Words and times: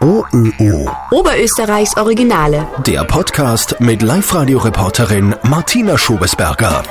OÖO. 0.00 0.90
Oberösterreichs 1.10 1.96
Originale. 1.96 2.68
Der 2.86 3.04
Podcast 3.04 3.80
mit 3.80 4.02
Live-Radio-Reporterin 4.02 5.34
Martina 5.42 5.98
Schobesberger. 5.98 6.84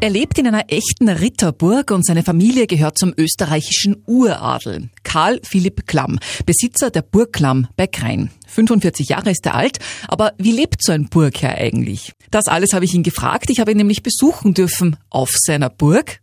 Er 0.00 0.10
lebt 0.10 0.38
in 0.38 0.46
einer 0.46 0.64
echten 0.68 1.08
Ritterburg 1.08 1.90
und 1.90 2.04
seine 2.04 2.22
Familie 2.22 2.66
gehört 2.66 2.98
zum 2.98 3.14
österreichischen 3.16 4.02
Uradel. 4.06 4.90
Karl 5.04 5.40
Philipp 5.42 5.86
Klamm, 5.86 6.18
Besitzer 6.44 6.90
der 6.90 7.02
Burg 7.02 7.32
Klamm 7.32 7.68
bei 7.76 7.86
Krain. 7.86 8.30
45 8.48 9.08
Jahre 9.08 9.30
ist 9.30 9.46
er 9.46 9.54
alt, 9.54 9.78
aber 10.08 10.32
wie 10.38 10.52
lebt 10.52 10.82
so 10.82 10.92
ein 10.92 11.08
Burgherr 11.08 11.56
eigentlich? 11.56 12.12
Das 12.30 12.48
alles 12.48 12.72
habe 12.74 12.84
ich 12.84 12.94
ihn 12.94 13.04
gefragt. 13.04 13.48
Ich 13.48 13.60
habe 13.60 13.70
ihn 13.70 13.78
nämlich 13.78 14.02
besuchen 14.02 14.54
dürfen 14.54 14.96
auf 15.08 15.30
seiner 15.38 15.70
Burg. 15.70 16.18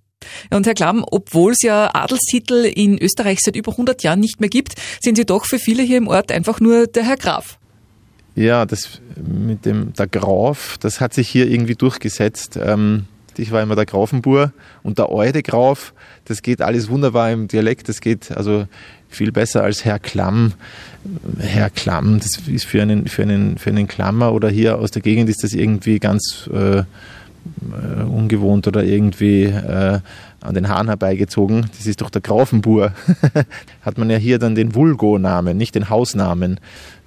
Und 0.50 0.66
Herr 0.66 0.74
Klamm, 0.74 1.06
obwohl 1.10 1.54
es 1.54 1.62
ja 1.62 1.94
Adelstitel 1.94 2.66
in 2.66 2.98
Österreich 2.98 3.40
seit 3.42 3.56
über 3.56 3.72
100 3.72 4.04
Jahren 4.04 4.20
nicht 4.20 4.40
mehr 4.40 4.50
gibt, 4.50 4.76
sind 5.02 5.16
Sie 5.16 5.26
doch 5.26 5.46
für 5.46 5.60
viele 5.60 5.84
hier 5.84 5.98
im 5.98 6.08
Ort 6.08 6.32
einfach 6.32 6.60
nur 6.60 6.88
der 6.88 7.04
Herr 7.04 7.18
Graf. 7.18 7.58
Ja, 8.36 8.66
das 8.66 9.02
mit 9.16 9.66
dem 9.66 9.94
der 9.94 10.08
Graf, 10.08 10.78
das 10.80 11.02
hat 11.02 11.14
sich 11.14 11.28
hier 11.28 11.50
irgendwie 11.50 11.76
durchgesetzt. 11.76 12.58
Ähm, 12.62 13.06
ich 13.38 13.52
war 13.52 13.62
immer 13.62 13.76
der 13.76 13.86
Grafenbur 13.86 14.54
und 14.84 14.98
der 14.98 15.10
alte 15.10 15.42
Graf, 15.44 15.94
das 16.26 16.42
geht 16.42 16.62
alles 16.62 16.90
wunderbar 16.90 17.32
im 17.32 17.48
Dialekt, 17.48 17.90
das 17.90 18.02
geht 18.02 18.32
also 18.32 18.66
viel 19.08 19.32
besser 19.32 19.64
als 19.64 19.86
Herr 19.86 20.00
Klamm. 20.00 20.54
Herr 21.40 21.70
Klamm, 21.70 22.20
das 22.20 22.42
ist 22.48 22.66
für 22.66 22.82
einen, 22.82 23.08
für 23.08 23.24
einen, 23.24 23.58
für 23.58 23.70
einen 23.70 23.88
Klammer 23.88 24.34
oder 24.34 24.50
hier 24.50 24.78
aus 24.78 24.92
der 24.92 25.02
Gegend 25.02 25.30
ist 25.30 25.44
das 25.44 25.54
irgendwie 25.54 26.00
ganz 26.00 26.50
äh, 26.54 26.84
äh, 27.72 28.04
ungewohnt 28.04 28.68
oder 28.68 28.84
irgendwie 28.84 29.44
äh, 29.44 30.00
an 30.42 30.54
den 30.54 30.70
Haaren 30.70 30.88
herbeigezogen. 30.88 31.68
Das 31.78 31.86
ist 31.86 32.02
doch 32.02 32.10
der 32.10 32.22
Grafenbur. 32.22 32.94
Hat 33.82 33.98
man 33.98 34.10
ja 34.10 34.18
hier 34.18 34.40
dann 34.40 34.56
den 34.56 34.76
Vulgo-Namen, 34.76 35.58
nicht 35.58 35.76
den 35.76 35.90
Hausnamen. 35.90 36.60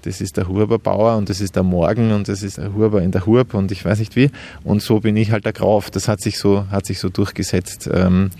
Das 0.02 0.20
ist 0.20 0.36
der 0.36 0.48
Huberbauer 0.48 1.16
und 1.16 1.30
das 1.30 1.40
ist 1.40 1.54
der 1.54 1.62
Morgen 1.62 2.12
und 2.12 2.28
das 2.28 2.42
ist 2.42 2.58
der 2.58 2.74
Huber 2.74 3.02
in 3.02 3.12
der 3.12 3.24
Hurb 3.24 3.54
und 3.54 3.70
ich 3.70 3.84
weiß 3.84 4.00
nicht 4.00 4.16
wie. 4.16 4.30
Und 4.64 4.82
so 4.82 5.00
bin 5.00 5.16
ich 5.16 5.30
halt 5.30 5.44
der 5.44 5.52
Graf. 5.52 5.90
Das 5.90 6.08
hat 6.08 6.20
sich 6.20 6.38
so, 6.38 6.66
hat 6.70 6.86
sich 6.86 6.98
so 6.98 7.08
durchgesetzt. 7.08 7.88
Ähm, 7.92 8.30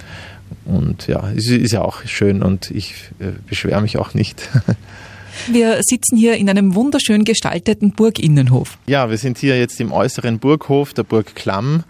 und 0.65 1.07
ja, 1.07 1.31
es 1.37 1.49
ist 1.49 1.73
ja 1.73 1.83
auch 1.83 2.03
schön 2.05 2.43
und 2.43 2.71
ich 2.71 3.11
äh, 3.21 3.33
beschwere 3.47 3.81
mich 3.81 3.97
auch 3.97 4.13
nicht. 4.15 4.49
Wir 5.49 5.79
sitzen 5.83 6.17
hier 6.17 6.37
in 6.37 6.49
einem 6.49 6.75
wunderschön 6.75 7.25
gestalteten 7.25 7.93
Burginnenhof. 7.93 8.79
Ja, 8.87 9.11
wir 9.11 9.19
sind 9.19 9.39
hier 9.39 9.59
jetzt 9.59 9.81
im 9.81 9.93
äußeren 9.93 10.39
Burghof 10.39 10.95
der 10.95 11.03
Burg 11.05 11.35
Klamm. 11.35 11.85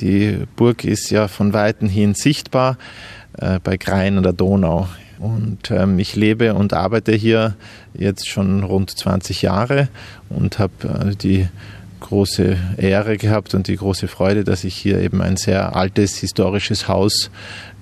Die 0.00 0.38
Burg 0.56 0.84
ist 0.84 1.10
ja 1.10 1.28
von 1.28 1.52
Weitem 1.52 1.88
hin 1.88 2.14
sichtbar 2.14 2.78
äh, 3.38 3.58
bei 3.62 3.76
Grein 3.76 4.16
an 4.16 4.22
der 4.22 4.32
Donau. 4.32 4.88
Und 5.18 5.70
ähm, 5.70 5.98
ich 5.98 6.14
lebe 6.14 6.54
und 6.54 6.72
arbeite 6.72 7.12
hier 7.12 7.56
jetzt 7.94 8.28
schon 8.28 8.62
rund 8.62 8.96
20 8.96 9.42
Jahre 9.42 9.88
und 10.28 10.58
habe 10.58 11.10
äh, 11.10 11.16
die 11.16 11.48
große 12.00 12.56
Ehre 12.76 13.16
gehabt 13.16 13.54
und 13.54 13.66
die 13.66 13.76
große 13.76 14.06
Freude, 14.06 14.44
dass 14.44 14.62
ich 14.62 14.76
hier 14.76 15.00
eben 15.00 15.20
ein 15.20 15.36
sehr 15.36 15.74
altes 15.74 16.18
historisches 16.18 16.86
Haus 16.86 17.30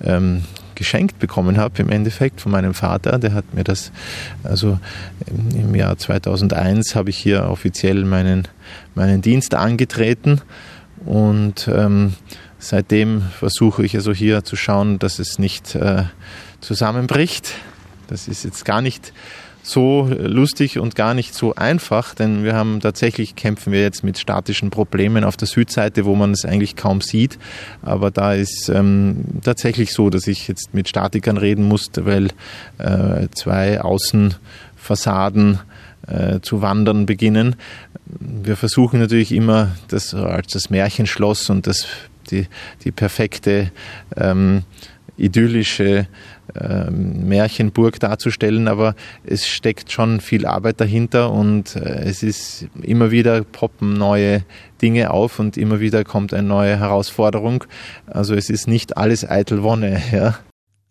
ähm, 0.03 0.43
geschenkt 0.77 1.19
bekommen 1.19 1.57
habe 1.57 1.81
im 1.81 1.89
Endeffekt 1.89 2.39
von 2.39 2.51
meinem 2.51 2.73
Vater. 2.73 3.17
Der 3.19 3.33
hat 3.33 3.53
mir 3.53 3.63
das, 3.63 3.91
also 4.43 4.79
im 5.53 5.75
Jahr 5.75 5.97
2001 5.97 6.95
habe 6.95 7.09
ich 7.09 7.17
hier 7.17 7.49
offiziell 7.49 8.05
meinen, 8.05 8.47
meinen 8.95 9.21
Dienst 9.21 9.55
angetreten 9.55 10.41
und 11.05 11.67
ähm, 11.67 12.13
seitdem 12.59 13.21
versuche 13.21 13.83
ich 13.83 13.95
also 13.95 14.13
hier 14.13 14.43
zu 14.43 14.55
schauen, 14.55 14.99
dass 14.99 15.19
es 15.19 15.39
nicht 15.39 15.75
äh, 15.75 16.03
zusammenbricht. 16.61 17.53
Das 18.07 18.27
ist 18.27 18.45
jetzt 18.45 18.63
gar 18.63 18.81
nicht 18.81 19.13
so 19.67 20.09
lustig 20.09 20.79
und 20.79 20.95
gar 20.95 21.13
nicht 21.13 21.33
so 21.33 21.55
einfach, 21.55 22.15
denn 22.15 22.43
wir 22.43 22.55
haben 22.55 22.79
tatsächlich 22.79 23.35
kämpfen 23.35 23.73
wir 23.73 23.81
jetzt 23.81 24.03
mit 24.03 24.17
statischen 24.17 24.69
Problemen 24.69 25.23
auf 25.23 25.37
der 25.37 25.47
Südseite, 25.47 26.05
wo 26.05 26.15
man 26.15 26.31
es 26.31 26.45
eigentlich 26.45 26.75
kaum 26.75 27.01
sieht. 27.01 27.37
Aber 27.81 28.09
da 28.11 28.33
ist 28.33 28.69
ähm, 28.69 29.25
tatsächlich 29.43 29.91
so, 29.91 30.09
dass 30.09 30.27
ich 30.27 30.47
jetzt 30.47 30.73
mit 30.73 30.87
Statikern 30.87 31.37
reden 31.37 31.67
musste, 31.67 32.05
weil 32.05 32.29
äh, 32.77 33.27
zwei 33.35 33.81
Außenfassaden 33.81 35.59
äh, 36.07 36.39
zu 36.41 36.61
wandern 36.61 37.05
beginnen. 37.05 37.55
Wir 38.05 38.55
versuchen 38.55 38.99
natürlich 38.99 39.33
immer 39.33 39.75
das 39.89 40.13
als 40.13 40.53
das 40.53 40.69
Märchenschloss 40.69 41.49
und 41.49 41.67
das 41.67 41.87
die, 42.31 42.47
die 42.83 42.91
perfekte 42.91 43.71
ähm, 44.15 44.63
idyllische 45.17 46.07
Märchenburg 46.91 47.99
darzustellen, 47.99 48.67
aber 48.67 48.95
es 49.25 49.47
steckt 49.47 49.91
schon 49.91 50.21
viel 50.21 50.45
Arbeit 50.45 50.79
dahinter 50.79 51.31
und 51.31 51.75
äh, 51.75 52.03
es 52.05 52.23
ist 52.23 52.67
immer 52.81 53.11
wieder 53.11 53.43
poppen 53.43 53.93
neue 53.93 54.43
Dinge 54.81 55.11
auf 55.11 55.39
und 55.39 55.57
immer 55.57 55.79
wieder 55.79 56.03
kommt 56.03 56.33
eine 56.33 56.47
neue 56.47 56.79
Herausforderung. 56.79 57.63
Also 58.05 58.35
es 58.35 58.49
ist 58.49 58.67
nicht 58.67 58.97
alles 58.97 59.27
eitel 59.29 59.63
Wonne. 59.63 60.01
Ja. 60.11 60.39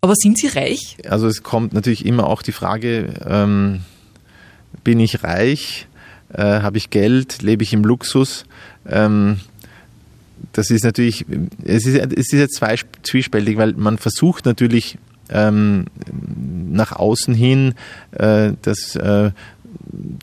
Aber 0.02 0.14
sind 0.14 0.38
Sie 0.38 0.46
reich? 0.46 0.98
Also 1.08 1.26
es 1.26 1.42
kommt 1.42 1.72
natürlich 1.72 2.04
immer 2.04 2.26
auch 2.28 2.42
die 2.42 2.52
Frage, 2.52 3.14
ähm, 3.26 3.80
bin 4.84 5.00
ich 5.00 5.24
reich? 5.24 5.88
Äh, 6.32 6.42
Habe 6.42 6.76
ich 6.76 6.90
Geld? 6.90 7.42
Lebe 7.42 7.64
ich 7.64 7.72
im 7.72 7.82
Luxus? 7.82 8.44
Ähm, 8.88 9.40
das 10.52 10.70
ist 10.70 10.84
natürlich, 10.84 11.24
es 11.64 11.86
ist, 11.86 11.96
es 11.96 12.32
ist 12.32 12.60
jetzt 12.60 12.62
zwiespältig, 13.02 13.56
weil 13.56 13.72
man 13.72 13.98
versucht 13.98 14.44
natürlich 14.44 14.98
ähm, 15.30 15.86
nach 16.70 16.92
außen 16.92 17.34
hin 17.34 17.74
äh, 18.12 18.52
das 18.62 18.96
äh, 18.96 19.30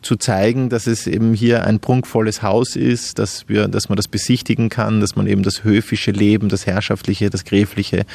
zu 0.02 0.16
zeigen, 0.16 0.70
dass 0.70 0.88
es 0.88 1.08
eben 1.08 1.34
hier 1.34 1.66
ein 1.66 1.80
prunkvolles 1.80 2.42
Haus 2.42 2.76
ist, 2.76 3.20
dass 3.20 3.48
wir, 3.50 3.68
dass 3.68 3.90
man 3.90 3.96
das 3.96 4.08
besichtigen 4.08 4.70
kann, 4.70 5.02
dass 5.02 5.16
man 5.16 5.28
eben 5.28 5.44
das 5.44 5.64
höfische 5.64 6.12
Leben, 6.12 6.50
das 6.50 6.66
herrschaftliche, 6.66 7.30
das 7.30 7.46
gräfliche 7.46 8.06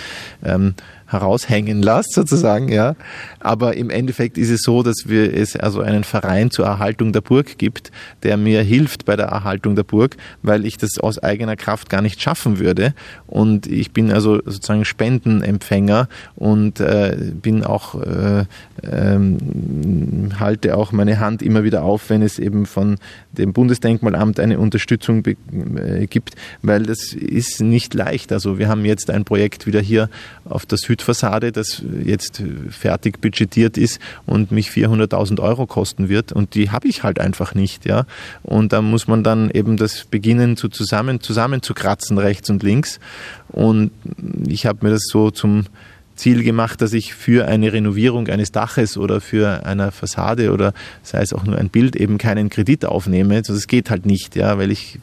ähm, 0.45 0.75
heraushängen 1.09 1.83
lässt, 1.83 2.13
sozusagen, 2.15 2.69
ja. 2.69 2.95
Aber 3.41 3.77
im 3.77 3.91
Endeffekt 3.91 4.39
ist 4.39 4.51
es 4.51 4.63
so, 4.63 4.83
dass 4.83 5.05
wir 5.07 5.35
es 5.35 5.57
also 5.57 5.81
einen 5.81 6.05
Verein 6.05 6.51
zur 6.51 6.67
Erhaltung 6.67 7.13
der 7.13 7.21
Burg 7.21 7.59
gibt, 7.59 7.91
der 8.23 8.37
mir 8.37 8.63
hilft 8.63 9.05
bei 9.05 9.17
der 9.17 9.27
Erhaltung 9.27 9.75
der 9.75 9.83
Burg, 9.83 10.17
weil 10.43 10.65
ich 10.65 10.77
das 10.77 10.99
aus 10.99 11.19
eigener 11.19 11.57
Kraft 11.57 11.89
gar 11.89 12.03
nicht 12.03 12.21
schaffen 12.23 12.59
würde. 12.59 12.95
Und 13.27 13.67
ich 13.67 13.93
bin 13.93 14.13
also 14.13 14.37
sozusagen 14.45 14.85
Spendenempfänger 14.85 16.09
und 16.37 16.81
äh, 16.81 17.17
bin 17.33 17.65
auch, 17.65 18.01
äh, 18.03 18.45
ähm, 18.83 20.31
halte 20.39 20.77
auch 20.77 20.93
meine 20.93 21.21
Hand 21.21 21.43
immer 21.49 21.65
wieder 21.65 21.83
auf, 21.83 22.11
wenn 22.11 22.21
es 22.21 22.39
eben 22.39 22.67
von 22.67 22.99
dem 23.33 23.55
Bundesdenkmalamt 23.55 24.39
eine 24.41 24.59
Unterstützung 24.59 25.25
äh, 25.25 26.07
gibt, 26.07 26.35
weil 26.61 26.83
das 26.83 27.15
ist 27.15 27.63
nicht 27.63 27.95
leicht. 27.95 28.31
Also 28.31 28.59
wir 28.59 28.69
haben 28.69 28.85
jetzt 28.85 29.11
ein 29.11 29.25
Projekt 29.25 29.67
wieder 29.67 29.81
hier 29.81 30.11
auf 30.45 30.67
der 30.67 30.77
Süd 30.77 30.99
Südfassade, 30.99 31.53
das 31.53 31.83
jetzt 32.05 32.43
fertig 32.71 33.21
budgetiert 33.21 33.79
ist 33.79 34.01
und 34.27 34.51
mich 34.51 34.71
400.000 34.71 35.41
Euro 35.41 35.67
kosten 35.67 36.09
wird 36.09 36.33
und 36.33 36.55
die 36.55 36.71
habe 36.71 36.89
ich 36.89 37.03
halt 37.03 37.21
einfach 37.21 37.55
nicht, 37.55 37.87
ja. 37.87 38.05
Und 38.43 38.73
da 38.73 38.83
muss 38.83 39.07
man 39.07 39.23
dann 39.23 39.51
eben 39.51 39.77
das 39.77 40.05
beginnen 40.05 40.57
zu 40.57 40.69
zusammen, 40.69 41.21
zusammenzukratzen 41.21 42.19
rechts 42.19 42.51
und 42.51 42.63
links 42.63 42.99
und 43.49 43.93
ich 44.47 44.67
habe 44.67 44.87
mir 44.87 44.93
das 44.93 45.05
so 45.09 45.31
zum 45.31 45.67
Ziel 46.19 46.43
gemacht, 46.43 46.83
dass 46.83 46.93
ich 46.93 47.15
für 47.15 47.47
eine 47.47 47.73
Renovierung 47.73 48.29
eines 48.29 48.53
Daches 48.53 48.99
oder 48.99 49.21
für 49.21 49.65
eine 49.65 49.93
Fassade 49.93 50.53
oder 50.53 50.75
sei 51.03 51.23
es 51.23 51.33
auch 51.33 51.45
nur 51.45 51.57
ein 51.57 51.71
Bild 51.71 51.97
eben 51.97 52.19
keinen 52.19 52.51
Kredit 52.51 52.85
aufnehme. 52.85 53.37
Also 53.37 53.55
das 53.55 53.67
geht 53.67 53.89
halt 53.91 54.05
nicht, 54.05 54.37
ja, 54.37 54.59
weil 54.59 54.71
ich 54.71 54.99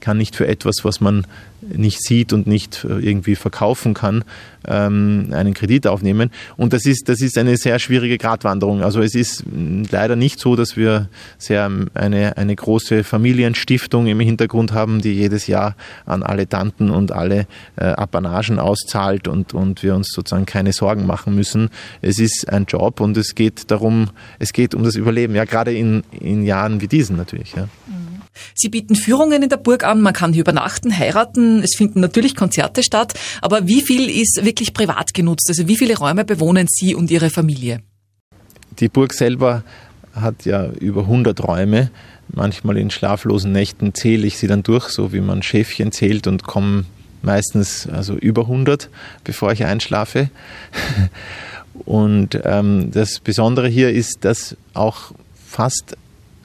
kann 0.00 0.18
nicht 0.18 0.36
für 0.36 0.46
etwas, 0.46 0.76
was 0.82 1.00
man 1.00 1.26
nicht 1.62 2.02
sieht 2.02 2.32
und 2.32 2.46
nicht 2.46 2.84
äh, 2.84 2.98
irgendwie 2.98 3.36
verkaufen 3.36 3.94
kann, 3.94 4.24
ähm, 4.66 5.28
einen 5.32 5.54
Kredit 5.54 5.86
aufnehmen. 5.86 6.30
Und 6.56 6.72
das 6.72 6.84
ist, 6.84 7.08
das 7.08 7.20
ist 7.20 7.38
eine 7.38 7.56
sehr 7.56 7.78
schwierige 7.78 8.18
Gratwanderung. 8.18 8.82
Also 8.82 9.00
es 9.00 9.14
ist 9.14 9.44
leider 9.90 10.16
nicht 10.16 10.40
so, 10.40 10.56
dass 10.56 10.76
wir 10.76 11.08
sehr 11.38 11.70
eine, 11.94 12.36
eine 12.36 12.54
große 12.54 13.04
Familienstiftung 13.04 14.06
im 14.06 14.20
Hintergrund 14.20 14.72
haben, 14.72 15.00
die 15.00 15.12
jedes 15.12 15.46
Jahr 15.46 15.76
an 16.06 16.22
alle 16.22 16.48
Tanten 16.48 16.90
und 16.90 17.12
alle 17.12 17.46
äh, 17.76 17.84
Apanagen 17.84 18.58
auszahlt 18.58 19.28
und, 19.28 19.54
und 19.54 19.82
wir 19.82 19.94
uns 19.94 20.08
sozusagen 20.12 20.46
keine 20.54 20.72
Sorgen 20.72 21.04
machen 21.04 21.34
müssen. 21.34 21.68
Es 22.00 22.20
ist 22.20 22.48
ein 22.48 22.66
Job 22.66 23.00
und 23.00 23.16
es 23.16 23.34
geht 23.34 23.72
darum, 23.72 24.10
es 24.38 24.52
geht 24.52 24.72
um 24.72 24.84
das 24.84 24.94
Überleben, 24.94 25.34
ja, 25.34 25.44
gerade 25.44 25.74
in, 25.74 26.04
in 26.12 26.44
Jahren 26.44 26.80
wie 26.80 26.86
diesen 26.86 27.16
natürlich. 27.16 27.54
Ja. 27.56 27.64
Mhm. 27.64 28.22
Sie 28.54 28.68
bieten 28.68 28.94
Führungen 28.94 29.42
in 29.42 29.48
der 29.48 29.56
Burg 29.56 29.82
an, 29.82 30.00
man 30.00 30.12
kann 30.12 30.32
hier 30.32 30.42
übernachten, 30.42 30.96
heiraten, 30.96 31.60
es 31.64 31.74
finden 31.76 31.98
natürlich 32.00 32.36
Konzerte 32.36 32.84
statt, 32.84 33.14
aber 33.42 33.66
wie 33.66 33.82
viel 33.82 34.08
ist 34.08 34.44
wirklich 34.44 34.74
privat 34.74 35.12
genutzt? 35.12 35.46
Also 35.48 35.66
wie 35.66 35.76
viele 35.76 35.98
Räume 35.98 36.24
bewohnen 36.24 36.68
Sie 36.70 36.94
und 36.94 37.10
Ihre 37.10 37.30
Familie? 37.30 37.82
Die 38.78 38.88
Burg 38.88 39.12
selber 39.12 39.64
hat 40.14 40.44
ja 40.44 40.68
über 40.68 41.02
100 41.02 41.42
Räume. 41.42 41.90
Manchmal 42.28 42.76
in 42.76 42.90
schlaflosen 42.90 43.50
Nächten 43.50 43.92
zähle 43.92 44.26
ich 44.26 44.38
sie 44.38 44.46
dann 44.46 44.62
durch, 44.62 44.88
so 44.88 45.12
wie 45.12 45.20
man 45.20 45.42
Schäfchen 45.42 45.90
zählt 45.90 46.28
und 46.28 46.44
komme 46.44 46.84
meistens 47.24 47.88
also 47.88 48.14
über 48.14 48.42
100, 48.42 48.88
bevor 49.24 49.52
ich 49.52 49.64
einschlafe. 49.64 50.28
Und 51.84 52.40
ähm, 52.44 52.92
das 52.92 53.18
Besondere 53.18 53.68
hier 53.68 53.90
ist, 53.90 54.18
dass 54.24 54.56
auch 54.74 55.12
fast 55.44 55.96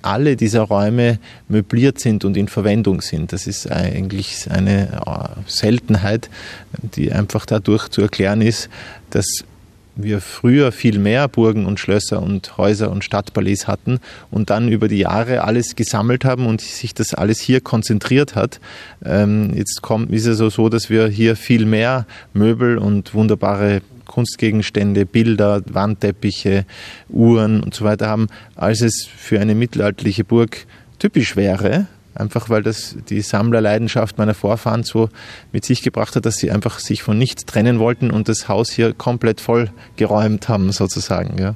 alle 0.02 0.36
dieser 0.36 0.62
Räume 0.62 1.20
möbliert 1.50 2.00
sind 2.00 2.24
und 2.24 2.38
in 2.38 2.48
Verwendung 2.48 3.02
sind. 3.02 3.34
Das 3.34 3.48
ist 3.48 3.70
eigentlich 3.70 4.50
eine 4.50 5.02
äh, 5.06 5.42
Seltenheit, 5.46 6.30
die 6.96 7.12
einfach 7.12 7.46
dadurch 7.46 7.90
zu 7.90 8.02
erklären 8.02 8.42
ist, 8.42 8.70
dass 9.10 9.26
wir 10.04 10.22
früher 10.22 10.72
viel 10.72 11.00
mehr 11.00 11.28
Burgen 11.28 11.66
und 11.66 11.80
Schlösser 11.80 12.22
und 12.22 12.58
Häuser 12.58 12.92
und 12.92 13.04
Stadtballets 13.04 13.68
hatten 13.68 14.00
und 14.32 14.50
dann 14.50 14.70
über 14.70 14.88
die 14.88 15.00
Jahre 15.00 15.44
alles 15.44 15.76
gesammelt 15.76 16.26
haben 16.26 16.46
und 16.46 16.62
sich 16.62 16.94
das 16.94 17.14
alles 17.14 17.40
hier 17.40 17.62
konzentriert 17.62 18.36
hat. 18.36 18.60
Ähm, 19.04 19.54
jetzt 19.56 19.82
kommt, 19.82 20.12
ist 20.12 20.26
es 20.26 20.38
so, 20.38 20.70
dass 20.70 20.90
wir 20.90 21.08
hier 21.08 21.36
viel 21.36 21.66
mehr 21.66 22.06
Möbel 22.34 22.78
und 22.78 23.14
wunderbare 23.14 23.82
Kunstgegenstände, 24.06 25.06
Bilder, 25.06 25.62
Wandteppiche, 25.70 26.66
Uhren 27.10 27.62
und 27.62 27.74
so 27.74 27.86
weiter 27.86 28.08
haben, 28.08 28.28
als 28.56 28.82
es 28.82 29.08
für 29.08 29.40
eine 29.40 29.56
mittelalterliche 29.56 30.24
Burg 30.24 30.66
typisch 30.98 31.36
wäre. 31.36 31.88
Einfach 32.16 32.50
weil 32.50 32.64
das 32.64 32.96
die 33.10 33.22
Sammlerleidenschaft 33.22 34.18
meiner 34.18 34.34
Vorfahren 34.34 34.84
so 34.84 35.10
mit 35.52 35.64
sich 35.64 35.82
gebracht 35.82 36.16
hat, 36.16 36.26
dass 36.26 36.36
sie 36.36 36.52
einfach 36.52 36.80
sich 36.80 37.04
von 37.04 37.18
nichts 37.18 37.46
trennen 37.46 37.80
wollten 37.80 38.12
und 38.12 38.28
das 38.28 38.48
Haus 38.48 38.72
hier 38.72 38.94
komplett 38.94 39.42
voll 39.42 39.70
geräumt 39.96 40.50
haben, 40.50 40.72
sozusagen. 40.72 41.38
Ja. 41.38 41.56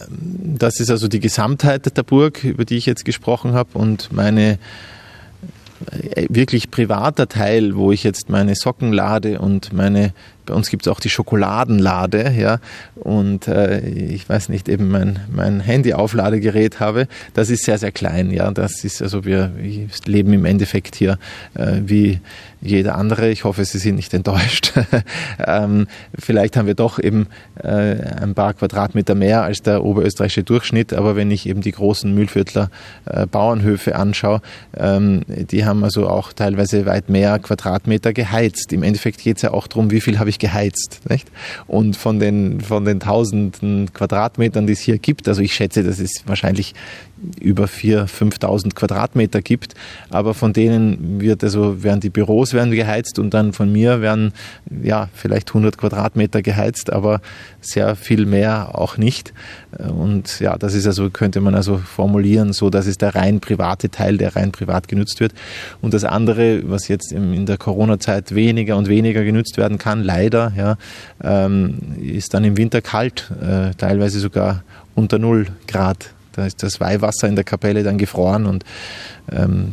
Ähm, 0.00 0.56
das 0.58 0.80
ist 0.80 0.90
also 0.90 1.08
die 1.08 1.20
Gesamtheit 1.20 1.96
der 1.96 2.02
Burg, 2.02 2.44
über 2.44 2.64
die 2.64 2.76
ich 2.76 2.86
jetzt 2.86 3.04
gesprochen 3.04 3.52
habe 3.54 3.78
und 3.78 4.12
meine 4.12 4.58
äh, 5.90 6.26
wirklich 6.28 6.70
privater 6.70 7.28
Teil, 7.28 7.76
wo 7.76 7.92
ich 7.92 8.04
jetzt 8.04 8.28
meine 8.28 8.54
Socken 8.54 8.92
lade 8.92 9.38
und 9.40 9.72
meine 9.72 10.12
bei 10.46 10.54
uns 10.54 10.70
gibt 10.70 10.86
es 10.86 10.92
auch 10.92 11.00
die 11.00 11.10
Schokoladenlade, 11.10 12.34
ja, 12.38 12.58
und 12.96 13.48
äh, 13.48 13.80
ich 13.80 14.28
weiß 14.28 14.48
nicht, 14.48 14.68
eben 14.68 14.88
mein, 14.90 15.20
mein 15.30 15.60
Handy-Aufladegerät 15.60 16.80
habe. 16.80 17.08
Das 17.34 17.50
ist 17.50 17.64
sehr, 17.64 17.78
sehr 17.78 17.92
klein, 17.92 18.30
ja. 18.30 18.50
Das 18.50 18.84
ist 18.84 19.02
also 19.02 19.24
wir, 19.24 19.52
leben 20.06 20.32
im 20.32 20.44
Endeffekt 20.44 20.96
hier 20.96 21.18
äh, 21.54 21.80
wie 21.84 22.20
jeder 22.64 22.96
andere. 22.96 23.30
Ich 23.30 23.44
hoffe, 23.44 23.64
Sie 23.64 23.78
sind 23.78 23.96
nicht 23.96 24.14
enttäuscht. 24.14 24.72
ähm, 25.46 25.86
vielleicht 26.18 26.56
haben 26.56 26.66
wir 26.66 26.74
doch 26.74 26.98
eben 26.98 27.26
äh, 27.62 27.68
ein 27.68 28.34
paar 28.34 28.54
Quadratmeter 28.54 29.14
mehr 29.14 29.42
als 29.42 29.62
der 29.62 29.84
oberösterreichische 29.84 30.44
Durchschnitt, 30.44 30.94
aber 30.94 31.14
wenn 31.14 31.30
ich 31.30 31.46
eben 31.46 31.60
die 31.60 31.72
großen 31.72 32.12
Mühlviertler 32.12 32.70
äh, 33.04 33.26
Bauernhöfe 33.26 33.96
anschaue, 33.96 34.40
ähm, 34.76 35.22
die 35.28 35.66
haben 35.66 35.84
also 35.84 36.08
auch 36.08 36.32
teilweise 36.32 36.86
weit 36.86 37.10
mehr 37.10 37.38
Quadratmeter 37.38 38.12
geheizt. 38.12 38.72
Im 38.72 38.82
Endeffekt 38.82 39.20
geht 39.20 39.36
es 39.36 39.42
ja 39.42 39.52
auch 39.52 39.66
darum, 39.66 39.90
wie 39.90 40.00
viel 40.00 40.18
habe 40.18 40.30
ich 40.30 40.33
geheizt. 40.38 41.00
Nicht? 41.08 41.30
Und 41.66 41.96
von 41.96 42.18
den, 42.18 42.60
von 42.60 42.84
den 42.84 43.00
tausenden 43.00 43.92
Quadratmetern, 43.92 44.66
die 44.66 44.72
es 44.72 44.80
hier 44.80 44.98
gibt, 44.98 45.28
also 45.28 45.42
ich 45.42 45.54
schätze, 45.54 45.82
das 45.82 45.98
ist 45.98 46.24
wahrscheinlich 46.26 46.74
über 47.40 47.64
4.000, 47.64 48.06
5.000 48.40 48.74
Quadratmeter 48.74 49.42
gibt. 49.42 49.74
Aber 50.10 50.34
von 50.34 50.52
denen 50.52 51.20
wird 51.20 51.42
also, 51.44 51.82
werden 51.82 52.00
die 52.00 52.10
Büros 52.10 52.52
werden 52.52 52.70
geheizt 52.70 53.18
und 53.18 53.34
dann 53.34 53.52
von 53.52 53.70
mir 53.72 54.00
werden 54.00 54.32
ja 54.82 55.08
vielleicht 55.14 55.50
100 55.50 55.78
Quadratmeter 55.78 56.42
geheizt, 56.42 56.92
aber 56.92 57.20
sehr 57.60 57.96
viel 57.96 58.26
mehr 58.26 58.78
auch 58.78 58.96
nicht. 58.96 59.32
Und 59.78 60.40
ja, 60.40 60.56
das 60.56 60.74
ist 60.74 60.86
also, 60.86 61.10
könnte 61.10 61.40
man 61.40 61.54
also 61.54 61.78
formulieren, 61.78 62.52
so 62.52 62.70
dass 62.70 62.86
es 62.86 62.98
der 62.98 63.14
rein 63.14 63.40
private 63.40 63.90
Teil, 63.90 64.16
der 64.16 64.36
rein 64.36 64.52
privat 64.52 64.88
genutzt 64.88 65.20
wird. 65.20 65.32
Und 65.80 65.94
das 65.94 66.04
andere, 66.04 66.62
was 66.68 66.88
jetzt 66.88 67.12
in 67.12 67.46
der 67.46 67.56
Corona-Zeit 67.56 68.34
weniger 68.34 68.76
und 68.76 68.88
weniger 68.88 69.24
genutzt 69.24 69.56
werden 69.56 69.78
kann, 69.78 70.02
leider, 70.02 70.52
ja, 70.56 70.76
ähm, 71.22 71.78
ist 72.00 72.34
dann 72.34 72.44
im 72.44 72.56
Winter 72.56 72.80
kalt, 72.80 73.30
äh, 73.40 73.70
teilweise 73.76 74.20
sogar 74.20 74.62
unter 74.94 75.18
0 75.18 75.46
Grad. 75.66 76.10
Da 76.34 76.46
ist 76.46 76.62
das 76.62 76.80
Weihwasser 76.80 77.28
in 77.28 77.36
der 77.36 77.44
Kapelle 77.44 77.82
dann 77.82 77.98
gefroren 77.98 78.46
und 78.46 78.64
ähm, 79.32 79.72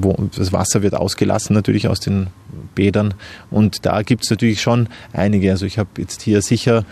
wo, 0.00 0.28
das 0.36 0.52
Wasser 0.52 0.82
wird 0.82 0.94
ausgelassen 0.94 1.54
natürlich 1.54 1.88
aus 1.88 2.00
den 2.00 2.28
Bädern. 2.74 3.14
Und 3.50 3.86
da 3.86 4.02
gibt 4.02 4.24
es 4.24 4.30
natürlich 4.30 4.60
schon 4.60 4.88
einige. 5.12 5.50
Also 5.50 5.66
ich 5.66 5.78
habe 5.78 5.90
jetzt 5.98 6.22
hier 6.22 6.42
sicher 6.42 6.84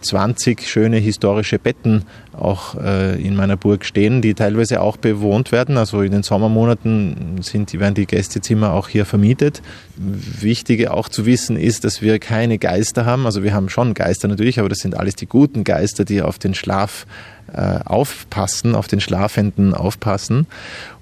20 0.00 0.68
schöne 0.68 0.98
historische 0.98 1.58
Betten 1.58 2.04
auch 2.32 2.76
äh, 2.76 3.20
in 3.20 3.36
meiner 3.36 3.56
Burg 3.56 3.84
stehen, 3.84 4.22
die 4.22 4.34
teilweise 4.34 4.80
auch 4.80 4.96
bewohnt 4.96 5.52
werden. 5.52 5.76
Also 5.76 6.02
in 6.02 6.12
den 6.12 6.22
Sommermonaten 6.22 7.42
sind, 7.42 7.72
werden 7.78 7.94
die 7.94 8.06
Gästezimmer 8.06 8.72
auch 8.72 8.88
hier 8.88 9.04
vermietet. 9.04 9.62
Wichtige 9.96 10.92
auch 10.92 11.08
zu 11.08 11.26
wissen 11.26 11.56
ist, 11.56 11.84
dass 11.84 12.00
wir 12.00 12.18
keine 12.18 12.58
Geister 12.58 13.04
haben. 13.04 13.26
Also 13.26 13.42
wir 13.42 13.52
haben 13.52 13.68
schon 13.68 13.94
Geister 13.94 14.28
natürlich, 14.28 14.58
aber 14.58 14.68
das 14.68 14.78
sind 14.78 14.96
alles 14.96 15.16
die 15.16 15.26
guten 15.26 15.64
Geister, 15.64 16.04
die 16.04 16.22
auf 16.22 16.38
den 16.38 16.54
Schlaf 16.54 17.06
äh, 17.52 17.80
aufpassen, 17.84 18.74
auf 18.74 18.86
den 18.86 19.00
Schlafenden 19.00 19.74
aufpassen 19.74 20.46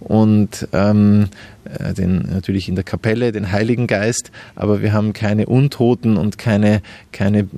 und 0.01 0.69
ähm, 0.73 1.29
äh, 1.65 1.93
den, 1.95 2.29
natürlich 2.33 2.69
in 2.69 2.75
der 2.75 2.85
Kapelle 2.85 3.33
den 3.33 3.53
Heiligen 3.53 3.87
Geist, 3.87 4.31
aber 4.57 4.81
wir 4.83 4.93
haben 4.93 5.13
keine 5.13 5.47
Untoten 5.47 6.17
und 6.17 6.39
keine, 6.39 6.83
keine 7.13 7.49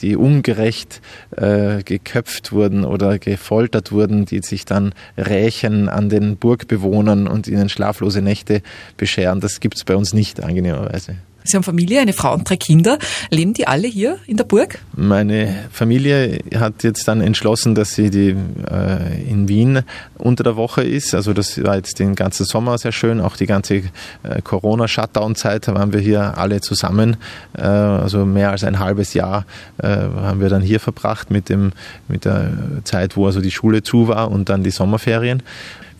die 0.00 0.16
ungerecht 0.16 1.00
äh, 1.36 1.82
geköpft 1.82 2.52
wurden 2.52 2.84
oder 2.84 3.18
gefoltert 3.18 3.92
wurden, 3.92 4.24
die 4.26 4.40
sich 4.40 4.64
dann 4.64 4.92
rächen 5.16 5.88
an 5.88 6.08
den 6.08 6.36
Burgbewohnern 6.36 7.26
und 7.26 7.48
ihnen 7.48 7.68
schlaflose 7.68 8.22
Nächte 8.22 8.62
bescheren. 8.96 9.40
Das 9.40 9.60
gibt 9.60 9.76
es 9.76 9.84
bei 9.84 9.96
uns 9.96 10.12
nicht, 10.12 10.42
angenehmerweise. 10.42 11.16
Sie 11.46 11.58
haben 11.58 11.62
Familie, 11.62 12.00
eine 12.00 12.14
Frau 12.14 12.32
und 12.32 12.48
drei 12.48 12.56
Kinder. 12.56 12.98
Leben 13.30 13.52
die 13.52 13.66
alle 13.66 13.86
hier 13.86 14.16
in 14.26 14.38
der 14.38 14.44
Burg? 14.44 14.78
Meine 14.96 15.54
Familie 15.70 16.38
hat 16.54 16.82
jetzt 16.84 17.06
dann 17.06 17.20
entschlossen, 17.20 17.74
dass 17.74 17.94
sie 17.94 18.08
die, 18.08 18.34
äh, 18.70 19.22
in 19.30 19.46
Wien 19.46 19.82
unter 20.16 20.42
der 20.42 20.56
Woche 20.56 20.82
ist. 20.82 21.14
Also 21.14 21.34
das 21.34 21.62
war 21.62 21.76
jetzt 21.76 21.98
den 21.98 22.14
ganzen 22.14 22.46
Sommer 22.46 22.78
sehr 22.78 22.92
schön. 22.92 23.20
Auch 23.20 23.36
die 23.36 23.44
ganze 23.44 23.74
äh, 23.74 24.40
Corona-Shutdown-Zeit 24.42 25.68
waren 25.68 25.92
wir 25.92 26.00
hier 26.00 26.38
alle 26.38 26.62
zusammen. 26.62 27.18
Äh, 27.58 27.60
also 27.60 28.24
mehr 28.24 28.50
als 28.50 28.64
ein 28.64 28.78
halbes 28.78 29.12
Jahr 29.12 29.44
äh, 29.76 29.88
haben 29.88 30.40
wir 30.40 30.48
dann 30.48 30.62
hier 30.62 30.80
verbracht 30.80 31.30
mit, 31.30 31.50
dem, 31.50 31.72
mit 32.08 32.24
der 32.24 32.52
Zeit, 32.84 33.18
wo 33.18 33.26
also 33.26 33.42
die 33.42 33.50
Schule 33.50 33.82
zu 33.82 34.08
war 34.08 34.30
und 34.30 34.48
dann 34.48 34.62
die 34.62 34.70
Sommerferien. 34.70 35.42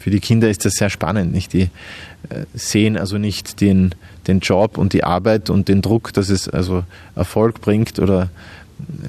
Für 0.05 0.11
die 0.11 0.21
Kinder 0.21 0.51
ist 0.51 0.67
das 0.67 0.75
sehr 0.75 0.91
spannend. 0.91 1.33
Nicht? 1.33 1.55
Die 1.55 1.62
äh, 1.62 2.45
sehen 2.53 2.99
also 2.99 3.17
nicht 3.17 3.62
den 3.62 3.95
den 4.27 4.41
Job 4.41 4.79
und 4.79 4.93
die 4.93 5.03
Arbeit 5.03 5.51
und 5.51 5.69
den 5.69 5.83
Druck, 5.83 6.12
dass 6.12 6.29
es 6.29 6.47
also 6.47 6.85
Erfolg 7.15 7.61
bringt 7.61 7.99
oder 7.99 8.29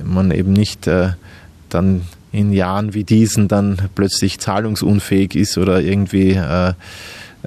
man 0.03 0.31
eben 0.31 0.53
nicht 0.53 0.87
äh, 0.87 1.11
dann 1.69 2.03
in 2.31 2.53
Jahren 2.53 2.93
wie 2.93 3.03
diesen 3.03 3.49
dann 3.49 3.89
plötzlich 3.95 4.39
zahlungsunfähig 4.39 5.35
ist 5.35 5.57
oder 5.57 5.81
irgendwie 5.81 6.31
äh, 6.31 6.73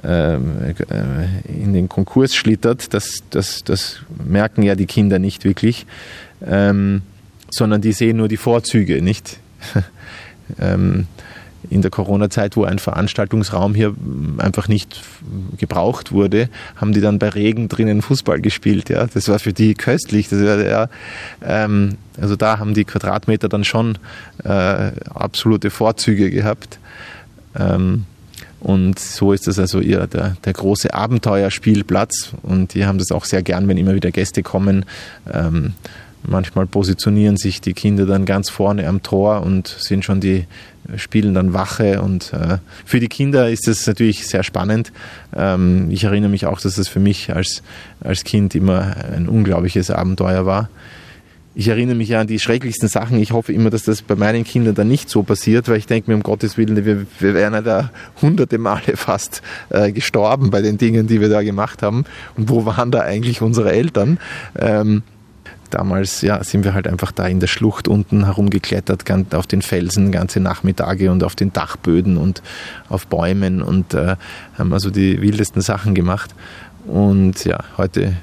ähm, 0.03 0.75
äh, 0.89 1.61
in 1.61 1.73
den 1.73 1.89
Konkurs 1.89 2.35
schlittert. 2.35 2.93
Das, 2.93 3.23
das, 3.29 3.63
das 3.63 3.97
merken 4.23 4.63
ja 4.63 4.75
die 4.75 4.85
Kinder 4.85 5.19
nicht 5.19 5.43
wirklich, 5.43 5.85
ähm, 6.45 7.01
sondern 7.49 7.81
die 7.81 7.93
sehen 7.93 8.17
nur 8.17 8.27
die 8.27 8.37
Vorzüge, 8.37 9.01
nicht? 9.01 9.37
ähm, 10.59 11.07
in 11.69 11.81
der 11.81 11.91
Corona-Zeit, 11.91 12.55
wo 12.55 12.63
ein 12.63 12.79
Veranstaltungsraum 12.79 13.75
hier 13.75 13.93
einfach 14.37 14.67
nicht 14.67 15.01
gebraucht 15.57 16.11
wurde, 16.11 16.49
haben 16.75 16.93
die 16.93 17.01
dann 17.01 17.19
bei 17.19 17.29
Regen 17.29 17.69
drinnen 17.69 18.01
Fußball 18.01 18.41
gespielt. 18.41 18.89
Ja, 18.89 19.05
das 19.05 19.27
war 19.27 19.39
für 19.39 19.53
die 19.53 19.75
köstlich. 19.75 20.29
Das 20.29 20.39
war, 20.39 20.65
ja, 20.65 20.89
ähm, 21.43 21.97
also 22.19 22.35
da 22.35 22.59
haben 22.59 22.73
die 22.73 22.85
Quadratmeter 22.85 23.49
dann 23.49 23.63
schon 23.63 23.97
äh, 24.43 24.91
absolute 25.13 25.69
Vorzüge 25.69 26.31
gehabt. 26.31 26.79
Ähm, 27.55 28.05
und 28.59 28.99
so 28.99 29.31
ist 29.31 29.47
das 29.47 29.57
also 29.57 29.79
ihr, 29.79 30.05
der, 30.07 30.35
der 30.43 30.53
große 30.53 30.93
Abenteuerspielplatz. 30.93 32.33
Und 32.41 32.73
die 32.73 32.85
haben 32.85 32.97
das 32.97 33.11
auch 33.11 33.25
sehr 33.25 33.41
gern, 33.41 33.67
wenn 33.67 33.77
immer 33.77 33.95
wieder 33.95 34.11
Gäste 34.11 34.43
kommen. 34.43 34.85
Ähm, 35.31 35.73
Manchmal 36.23 36.65
positionieren 36.67 37.37
sich 37.37 37.61
die 37.61 37.73
Kinder 37.73 38.05
dann 38.05 38.25
ganz 38.25 38.49
vorne 38.49 38.87
am 38.87 39.01
Tor 39.03 39.41
und 39.41 39.67
sind 39.67 40.03
schon 40.03 40.19
die 40.19 40.45
spielen 40.97 41.33
dann 41.33 41.53
Wache 41.53 42.01
und 42.01 42.33
äh, 42.33 42.57
für 42.85 42.99
die 42.99 43.07
Kinder 43.07 43.49
ist 43.49 43.67
das 43.67 43.85
natürlich 43.85 44.27
sehr 44.27 44.43
spannend. 44.43 44.91
Ähm, 45.35 45.89
ich 45.91 46.03
erinnere 46.03 46.29
mich 46.29 46.45
auch, 46.45 46.59
dass 46.59 46.75
das 46.75 46.87
für 46.87 46.99
mich 46.99 47.33
als, 47.33 47.61
als 47.99 48.23
Kind 48.23 48.55
immer 48.55 48.95
ein 49.13 49.27
unglaubliches 49.27 49.91
Abenteuer 49.91 50.45
war. 50.45 50.69
Ich 51.55 51.67
erinnere 51.67 51.95
mich 51.95 52.09
ja 52.09 52.21
an 52.21 52.27
die 52.27 52.39
schrecklichsten 52.39 52.87
Sachen. 52.87 53.19
Ich 53.19 53.33
hoffe 53.33 53.51
immer, 53.51 53.69
dass 53.69 53.83
das 53.83 54.01
bei 54.01 54.15
meinen 54.15 54.45
Kindern 54.45 54.75
dann 54.75 54.87
nicht 54.87 55.09
so 55.09 55.23
passiert, 55.23 55.67
weil 55.67 55.77
ich 55.77 55.87
denke 55.87 56.09
mir, 56.09 56.15
um 56.15 56.23
Gottes 56.23 56.57
Willen, 56.57 56.85
wir, 56.85 57.05
wir 57.19 57.33
wären 57.33 57.53
ja 57.53 57.61
da 57.61 57.91
hunderte 58.21 58.57
Male 58.57 58.95
fast 58.95 59.41
äh, 59.69 59.91
gestorben 59.91 60.51
bei 60.51 60.61
den 60.61 60.77
Dingen, 60.77 61.07
die 61.07 61.19
wir 61.19 61.27
da 61.29 61.41
gemacht 61.41 61.81
haben. 61.81 62.05
Und 62.37 62.49
wo 62.49 62.65
waren 62.65 62.91
da 62.91 63.01
eigentlich 63.01 63.41
unsere 63.41 63.71
Eltern? 63.71 64.19
Ähm, 64.57 65.03
damals 65.69 66.21
ja, 66.21 66.43
sind 66.43 66.63
wir 66.63 66.73
halt 66.73 66.87
einfach 66.87 67.11
da 67.11 67.27
in 67.27 67.39
der 67.39 67.47
Schlucht 67.47 67.87
unten 67.87 68.25
herumgeklettert, 68.25 69.03
auf 69.33 69.47
den 69.47 69.61
Felsen 69.61 70.11
ganze 70.11 70.39
Nachmittage 70.39 71.11
und 71.11 71.23
auf 71.23 71.35
den 71.35 71.53
Dachböden 71.53 72.17
und 72.17 72.41
auf 72.89 73.07
Bäumen 73.07 73.61
und 73.61 73.93
äh, 73.93 74.15
haben 74.57 74.73
also 74.73 74.89
die 74.89 75.21
wildesten 75.21 75.61
Sachen 75.61 75.95
gemacht. 75.95 76.33
Und 76.85 77.45
ja, 77.45 77.59
heute 77.77 78.13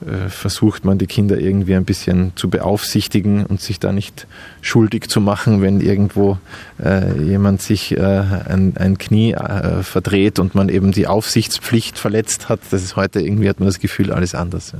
äh, 0.00 0.30
versucht 0.30 0.84
man 0.84 0.96
die 0.96 1.06
Kinder 1.06 1.38
irgendwie 1.38 1.74
ein 1.74 1.84
bisschen 1.84 2.32
zu 2.34 2.48
beaufsichtigen 2.48 3.44
und 3.44 3.60
sich 3.60 3.80
da 3.80 3.92
nicht 3.92 4.26
schuldig 4.62 5.08
zu 5.08 5.20
machen, 5.20 5.60
wenn 5.60 5.80
irgendwo 5.80 6.38
äh, 6.82 7.20
jemand 7.22 7.60
sich 7.60 7.96
äh, 7.96 8.00
ein, 8.00 8.74
ein 8.76 8.96
Knie 8.96 9.32
äh, 9.32 9.82
verdreht 9.82 10.38
und 10.38 10.54
man 10.54 10.70
eben 10.70 10.92
die 10.92 11.06
Aufsichtspflicht 11.06 11.98
verletzt 11.98 12.48
hat. 12.48 12.60
Das 12.70 12.82
ist 12.82 12.96
heute 12.96 13.20
irgendwie 13.20 13.48
hat 13.48 13.60
man 13.60 13.68
das 13.68 13.78
Gefühl 13.78 14.10
alles 14.10 14.34
anders. 14.34 14.72
Ja. 14.72 14.78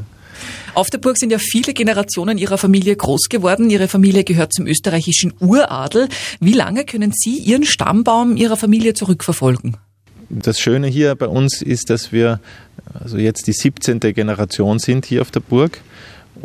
Auf 0.74 0.88
der 0.90 0.98
Burg 0.98 1.18
sind 1.18 1.30
ja 1.30 1.38
viele 1.38 1.74
Generationen 1.74 2.38
Ihrer 2.38 2.58
Familie 2.58 2.96
groß 2.96 3.28
geworden. 3.28 3.70
Ihre 3.70 3.88
Familie 3.88 4.24
gehört 4.24 4.52
zum 4.52 4.66
österreichischen 4.66 5.32
Uradel. 5.40 6.08
Wie 6.40 6.52
lange 6.52 6.84
können 6.84 7.12
Sie 7.14 7.38
Ihren 7.38 7.64
Stammbaum 7.64 8.36
Ihrer 8.36 8.56
Familie 8.56 8.94
zurückverfolgen? 8.94 9.76
Das 10.28 10.60
Schöne 10.60 10.86
hier 10.86 11.16
bei 11.16 11.26
uns 11.26 11.60
ist, 11.60 11.90
dass 11.90 12.12
wir 12.12 12.40
also 12.94 13.18
jetzt 13.18 13.46
die 13.46 13.52
17. 13.52 13.98
Generation 14.00 14.78
sind 14.78 15.04
hier 15.04 15.22
auf 15.22 15.30
der 15.30 15.40
Burg 15.40 15.80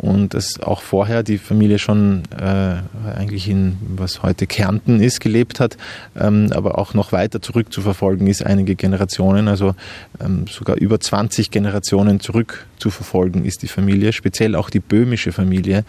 und 0.06 0.34
dass 0.34 0.60
auch 0.60 0.82
vorher 0.82 1.22
die 1.22 1.38
Familie 1.38 1.78
schon 1.78 2.22
äh, 2.38 2.76
eigentlich 3.16 3.48
in 3.48 3.76
was 3.96 4.22
heute 4.22 4.46
Kärnten 4.46 5.00
ist 5.00 5.20
gelebt 5.20 5.60
hat, 5.60 5.76
ähm, 6.16 6.50
aber 6.52 6.78
auch 6.78 6.94
noch 6.94 7.12
weiter 7.12 7.42
zurück 7.42 7.72
zu 7.72 7.82
verfolgen 7.82 8.26
ist, 8.26 8.44
einige 8.44 8.74
Generationen, 8.74 9.48
also 9.48 9.74
ähm, 10.20 10.46
sogar 10.48 10.76
über 10.76 11.00
20 11.00 11.50
Generationen 11.50 12.20
zurück 12.20 12.66
zu 12.78 12.90
verfolgen 12.90 13.44
ist 13.44 13.62
die 13.62 13.68
Familie, 13.68 14.12
speziell 14.12 14.54
auch 14.54 14.70
die 14.70 14.80
böhmische 14.80 15.32
Familie. 15.32 15.84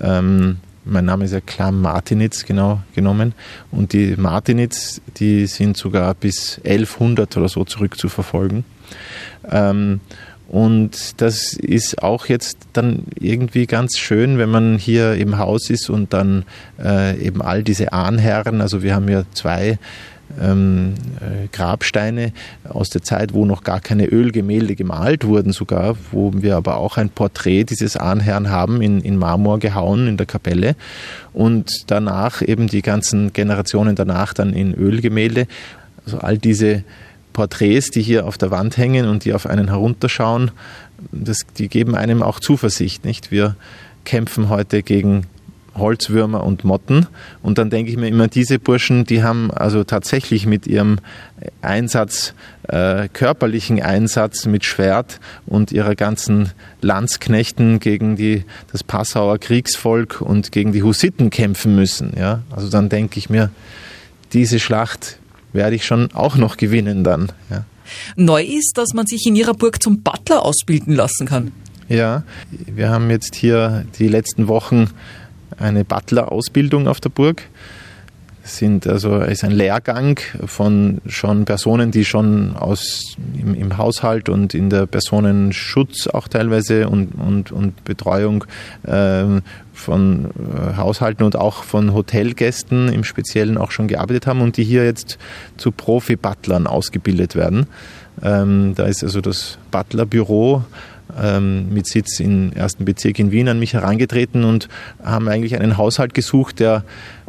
Ähm, 0.00 0.58
mein 0.84 1.04
Name 1.04 1.26
ist 1.26 1.32
ja 1.32 1.40
Klam 1.40 1.82
Martinitz 1.82 2.46
genau 2.46 2.80
genommen. 2.94 3.34
Und 3.70 3.92
die 3.92 4.16
Martinitz, 4.16 5.02
die 5.18 5.46
sind 5.46 5.76
sogar 5.76 6.14
bis 6.14 6.60
1100 6.64 7.36
oder 7.36 7.48
so 7.48 7.64
zurückzuverfolgen. 7.64 8.64
Ähm, 9.50 10.00
und 10.48 11.20
das 11.20 11.52
ist 11.52 12.02
auch 12.02 12.26
jetzt 12.26 12.58
dann 12.72 13.04
irgendwie 13.20 13.66
ganz 13.66 13.98
schön, 13.98 14.38
wenn 14.38 14.48
man 14.48 14.78
hier 14.78 15.14
im 15.14 15.36
Haus 15.36 15.68
ist 15.68 15.90
und 15.90 16.14
dann 16.14 16.44
äh, 16.82 17.18
eben 17.20 17.42
all 17.42 17.62
diese 17.62 17.92
Ahnherren, 17.92 18.62
also 18.62 18.82
wir 18.82 18.94
haben 18.94 19.08
ja 19.08 19.24
zwei 19.34 19.78
ähm, 20.40 20.94
äh, 21.20 21.48
Grabsteine 21.52 22.32
aus 22.66 22.88
der 22.88 23.02
Zeit, 23.02 23.34
wo 23.34 23.44
noch 23.44 23.62
gar 23.62 23.80
keine 23.80 24.06
Ölgemälde 24.06 24.74
gemalt 24.74 25.24
wurden 25.24 25.52
sogar, 25.52 25.96
wo 26.12 26.32
wir 26.34 26.56
aber 26.56 26.78
auch 26.78 26.96
ein 26.96 27.10
Porträt 27.10 27.64
dieses 27.64 27.96
Ahnherrn 27.96 28.48
haben 28.48 28.80
in, 28.80 29.00
in 29.00 29.16
Marmor 29.16 29.58
gehauen 29.58 30.06
in 30.06 30.16
der 30.16 30.26
Kapelle 30.26 30.76
und 31.34 31.70
danach 31.88 32.40
eben 32.40 32.68
die 32.68 32.82
ganzen 32.82 33.34
Generationen 33.34 33.96
danach 33.96 34.32
dann 34.32 34.54
in 34.54 34.74
Ölgemälde. 34.74 35.46
Also 36.06 36.18
all 36.18 36.38
diese 36.38 36.84
Porträts, 37.38 37.92
die 37.92 38.02
hier 38.02 38.26
auf 38.26 38.36
der 38.36 38.50
Wand 38.50 38.76
hängen 38.78 39.06
und 39.06 39.24
die 39.24 39.32
auf 39.32 39.46
einen 39.46 39.68
herunterschauen, 39.68 40.50
das, 41.12 41.42
die 41.56 41.68
geben 41.68 41.94
einem 41.94 42.20
auch 42.20 42.40
Zuversicht, 42.40 43.04
nicht? 43.04 43.30
Wir 43.30 43.54
kämpfen 44.04 44.48
heute 44.48 44.82
gegen 44.82 45.22
Holzwürmer 45.76 46.42
und 46.42 46.64
Motten. 46.64 47.06
Und 47.40 47.58
dann 47.58 47.70
denke 47.70 47.92
ich 47.92 47.96
mir 47.96 48.08
immer, 48.08 48.26
diese 48.26 48.58
Burschen, 48.58 49.04
die 49.04 49.22
haben 49.22 49.52
also 49.52 49.84
tatsächlich 49.84 50.46
mit 50.46 50.66
ihrem 50.66 50.98
Einsatz, 51.62 52.34
äh, 52.64 53.06
körperlichen 53.12 53.80
Einsatz 53.80 54.46
mit 54.46 54.64
Schwert 54.64 55.20
und 55.46 55.70
ihrer 55.70 55.94
ganzen 55.94 56.50
Landsknechten 56.80 57.78
gegen 57.78 58.16
die, 58.16 58.46
das 58.72 58.82
Passauer 58.82 59.38
Kriegsvolk 59.38 60.20
und 60.20 60.50
gegen 60.50 60.72
die 60.72 60.82
Hussiten 60.82 61.30
kämpfen 61.30 61.76
müssen. 61.76 62.14
Ja? 62.18 62.42
Also 62.50 62.68
dann 62.68 62.88
denke 62.88 63.16
ich 63.20 63.30
mir, 63.30 63.50
diese 64.32 64.58
Schlacht 64.58 65.17
werde 65.52 65.76
ich 65.76 65.86
schon 65.86 66.12
auch 66.12 66.36
noch 66.36 66.56
gewinnen 66.56 67.04
dann. 67.04 67.32
Ja? 67.50 67.64
Neu 68.16 68.42
ist, 68.42 68.72
dass 68.76 68.94
man 68.94 69.06
sich 69.06 69.26
in 69.26 69.36
ihrer 69.36 69.54
Burg 69.54 69.82
zum 69.82 70.02
Butler 70.02 70.44
ausbilden 70.44 70.94
lassen 70.94 71.26
kann. 71.26 71.52
Ja, 71.88 72.22
wir 72.50 72.90
haben 72.90 73.10
jetzt 73.10 73.34
hier 73.34 73.86
die 73.98 74.08
letzten 74.08 74.46
Wochen 74.46 74.90
eine 75.58 75.84
Butler-Ausbildung 75.84 76.86
auf 76.86 77.00
der 77.00 77.08
Burg. 77.08 77.44
Sind 78.48 78.86
also 78.86 79.18
ist 79.18 79.44
ein 79.44 79.50
Lehrgang 79.50 80.18
von 80.46 81.00
schon 81.06 81.44
Personen, 81.44 81.90
die 81.90 82.04
schon 82.04 82.56
aus 82.56 83.16
im, 83.38 83.54
im 83.54 83.76
Haushalt 83.76 84.28
und 84.28 84.54
in 84.54 84.70
der 84.70 84.86
Personenschutz 84.86 86.06
auch 86.06 86.28
teilweise 86.28 86.88
und, 86.88 87.12
und, 87.14 87.52
und 87.52 87.84
Betreuung 87.84 88.44
äh, 88.84 89.24
von 89.74 90.26
äh, 90.26 90.76
Haushalten 90.76 91.24
und 91.24 91.36
auch 91.36 91.62
von 91.62 91.92
Hotelgästen 91.92 92.92
im 92.92 93.04
Speziellen 93.04 93.58
auch 93.58 93.70
schon 93.70 93.86
gearbeitet 93.86 94.26
haben 94.26 94.40
und 94.40 94.56
die 94.56 94.64
hier 94.64 94.84
jetzt 94.84 95.18
zu 95.56 95.70
Profi-Butlern 95.70 96.66
ausgebildet 96.66 97.36
werden. 97.36 97.66
Ähm, 98.22 98.72
da 98.74 98.86
ist 98.86 99.04
also 99.04 99.20
das 99.20 99.58
Butlerbüro 99.70 100.64
ähm, 101.20 101.72
mit 101.72 101.86
Sitz 101.86 102.20
im 102.20 102.52
ersten 102.52 102.84
Bezirk 102.84 103.18
in 103.18 103.30
Wien 103.30 103.48
an 103.48 103.58
mich 103.58 103.74
herangetreten 103.74 104.44
und 104.44 104.68
haben 105.02 105.28
eigentlich 105.28 105.58
einen 105.58 105.76
Haushalt 105.76 106.14
gesucht, 106.14 106.60
der 106.60 106.84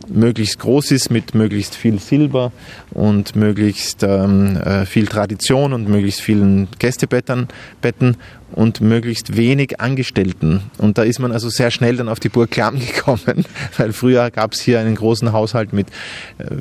möglichst 0.09 0.59
groß 0.59 0.91
ist, 0.91 1.09
mit 1.09 1.35
möglichst 1.35 1.75
viel 1.75 1.99
Silber 1.99 2.51
und 2.91 3.35
möglichst 3.35 4.03
ähm, 4.03 4.57
äh, 4.57 4.85
viel 4.85 5.07
Tradition 5.07 5.73
und 5.73 5.87
möglichst 5.87 6.21
vielen 6.21 6.67
Gästebetten 6.79 7.47
Betten 7.81 8.17
und 8.51 8.81
möglichst 8.81 9.37
wenig 9.37 9.79
Angestellten. 9.79 10.61
Und 10.77 10.97
da 10.97 11.03
ist 11.03 11.19
man 11.19 11.31
also 11.31 11.49
sehr 11.49 11.71
schnell 11.71 11.97
dann 11.97 12.09
auf 12.09 12.19
die 12.19 12.29
Burg 12.29 12.51
Klamm 12.51 12.79
gekommen, 12.79 13.45
weil 13.77 13.93
früher 13.93 14.31
gab 14.31 14.53
es 14.53 14.61
hier 14.61 14.79
einen 14.79 14.95
großen 14.95 15.31
Haushalt 15.31 15.73
mit 15.73 15.87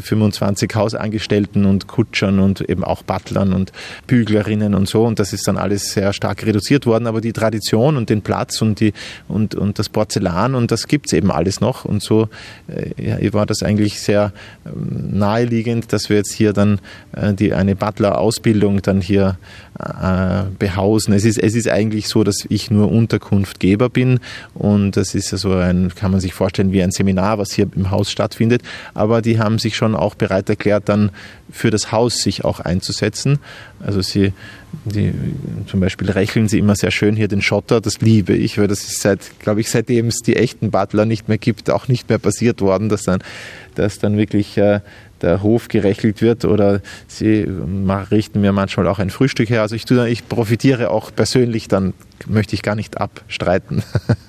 25 0.00 0.70
äh, 0.70 0.74
Hausangestellten 0.74 1.64
und 1.64 1.86
Kutschern 1.86 2.40
und 2.40 2.60
eben 2.60 2.84
auch 2.84 3.02
Butlern 3.02 3.52
und 3.52 3.72
Büglerinnen 4.06 4.74
und 4.74 4.88
so. 4.88 5.04
Und 5.04 5.18
das 5.18 5.32
ist 5.32 5.48
dann 5.48 5.56
alles 5.56 5.92
sehr 5.92 6.12
stark 6.12 6.44
reduziert 6.44 6.86
worden. 6.86 7.06
Aber 7.06 7.20
die 7.20 7.32
Tradition 7.32 7.96
und 7.96 8.10
den 8.10 8.22
Platz 8.22 8.60
und, 8.60 8.80
die, 8.80 8.92
und, 9.28 9.54
und 9.54 9.78
das 9.78 9.88
Porzellan 9.88 10.54
und 10.54 10.70
das 10.70 10.88
gibt 10.88 11.06
es 11.06 11.12
eben 11.14 11.30
alles 11.30 11.60
noch. 11.60 11.84
Und 11.84 12.02
so 12.02 12.28
äh, 12.68 12.90
ja, 13.02 13.18
war 13.38 13.46
das 13.46 13.62
eigentlich 13.62 14.00
sehr 14.00 14.32
ähm, 14.66 15.18
naheliegend, 15.18 15.92
dass 15.92 16.10
wir 16.10 16.16
jetzt 16.16 16.32
hier 16.32 16.52
dann 16.52 16.80
äh, 17.12 17.32
die, 17.32 17.54
eine 17.54 17.76
Butler-Ausbildung 17.76 18.82
dann 18.82 19.00
hier 19.00 19.38
äh, 19.78 20.42
behausen. 20.58 21.14
Es 21.14 21.24
ist, 21.24 21.38
es 21.38 21.54
ist 21.54 21.68
eigentlich 21.68 22.08
so, 22.08 22.24
dass 22.24 22.44
ich 22.48 22.70
nur 22.70 22.90
Unterkunftgeber 22.90 23.88
bin 23.88 24.18
und 24.54 24.96
das 24.96 25.14
ist 25.14 25.32
also 25.32 25.52
ein, 25.54 25.92
kann 25.94 26.10
man 26.10 26.20
sich 26.20 26.34
vorstellen, 26.34 26.72
wie 26.72 26.82
ein 26.82 26.90
Seminar, 26.90 27.38
was 27.38 27.52
hier 27.52 27.68
im 27.76 27.92
Haus 27.92 28.10
stattfindet. 28.10 28.62
Aber 28.92 29.22
die 29.22 29.38
haben 29.38 29.60
sich 29.60 29.76
schon 29.76 29.94
auch 29.94 30.16
bereit 30.16 30.50
erklärt, 30.50 30.88
dann 30.88 31.10
für 31.50 31.70
das 31.70 31.92
Haus 31.92 32.18
sich 32.18 32.44
auch 32.44 32.58
einzusetzen. 32.58 33.38
Also 33.80 34.02
sie, 34.02 34.32
die, 34.84 35.12
zum 35.66 35.80
Beispiel 35.80 36.10
rächeln 36.10 36.48
sie 36.48 36.58
immer 36.58 36.76
sehr 36.76 36.90
schön 36.90 37.16
hier 37.16 37.28
den 37.28 37.42
Schotter, 37.42 37.80
das 37.80 38.00
liebe 38.00 38.34
ich, 38.34 38.58
weil 38.58 38.68
das 38.68 38.80
ist 38.80 39.00
seit, 39.00 39.38
glaube 39.40 39.60
ich, 39.60 39.70
seitdem 39.70 40.08
es 40.08 40.16
die 40.18 40.36
echten 40.36 40.70
Butler 40.70 41.04
nicht 41.04 41.28
mehr 41.28 41.38
gibt, 41.38 41.70
auch 41.70 41.88
nicht 41.88 42.08
mehr 42.08 42.18
passiert 42.18 42.60
worden, 42.60 42.88
dass 42.88 43.02
dann, 43.02 43.22
dass 43.74 43.98
dann 43.98 44.16
wirklich 44.16 44.56
äh, 44.58 44.80
der 45.22 45.42
Hof 45.42 45.68
gerechelt 45.68 46.22
wird 46.22 46.44
oder 46.44 46.80
sie 47.06 47.46
richten 48.10 48.40
mir 48.40 48.52
manchmal 48.52 48.86
auch 48.86 48.98
ein 48.98 49.10
Frühstück 49.10 49.50
her. 49.50 49.62
Also 49.62 49.74
ich, 49.74 49.84
tue, 49.84 50.08
ich 50.08 50.28
profitiere 50.28 50.90
auch 50.90 51.14
persönlich, 51.14 51.68
dann 51.68 51.94
möchte 52.26 52.54
ich 52.54 52.62
gar 52.62 52.74
nicht 52.74 52.98
abstreiten. 52.98 53.82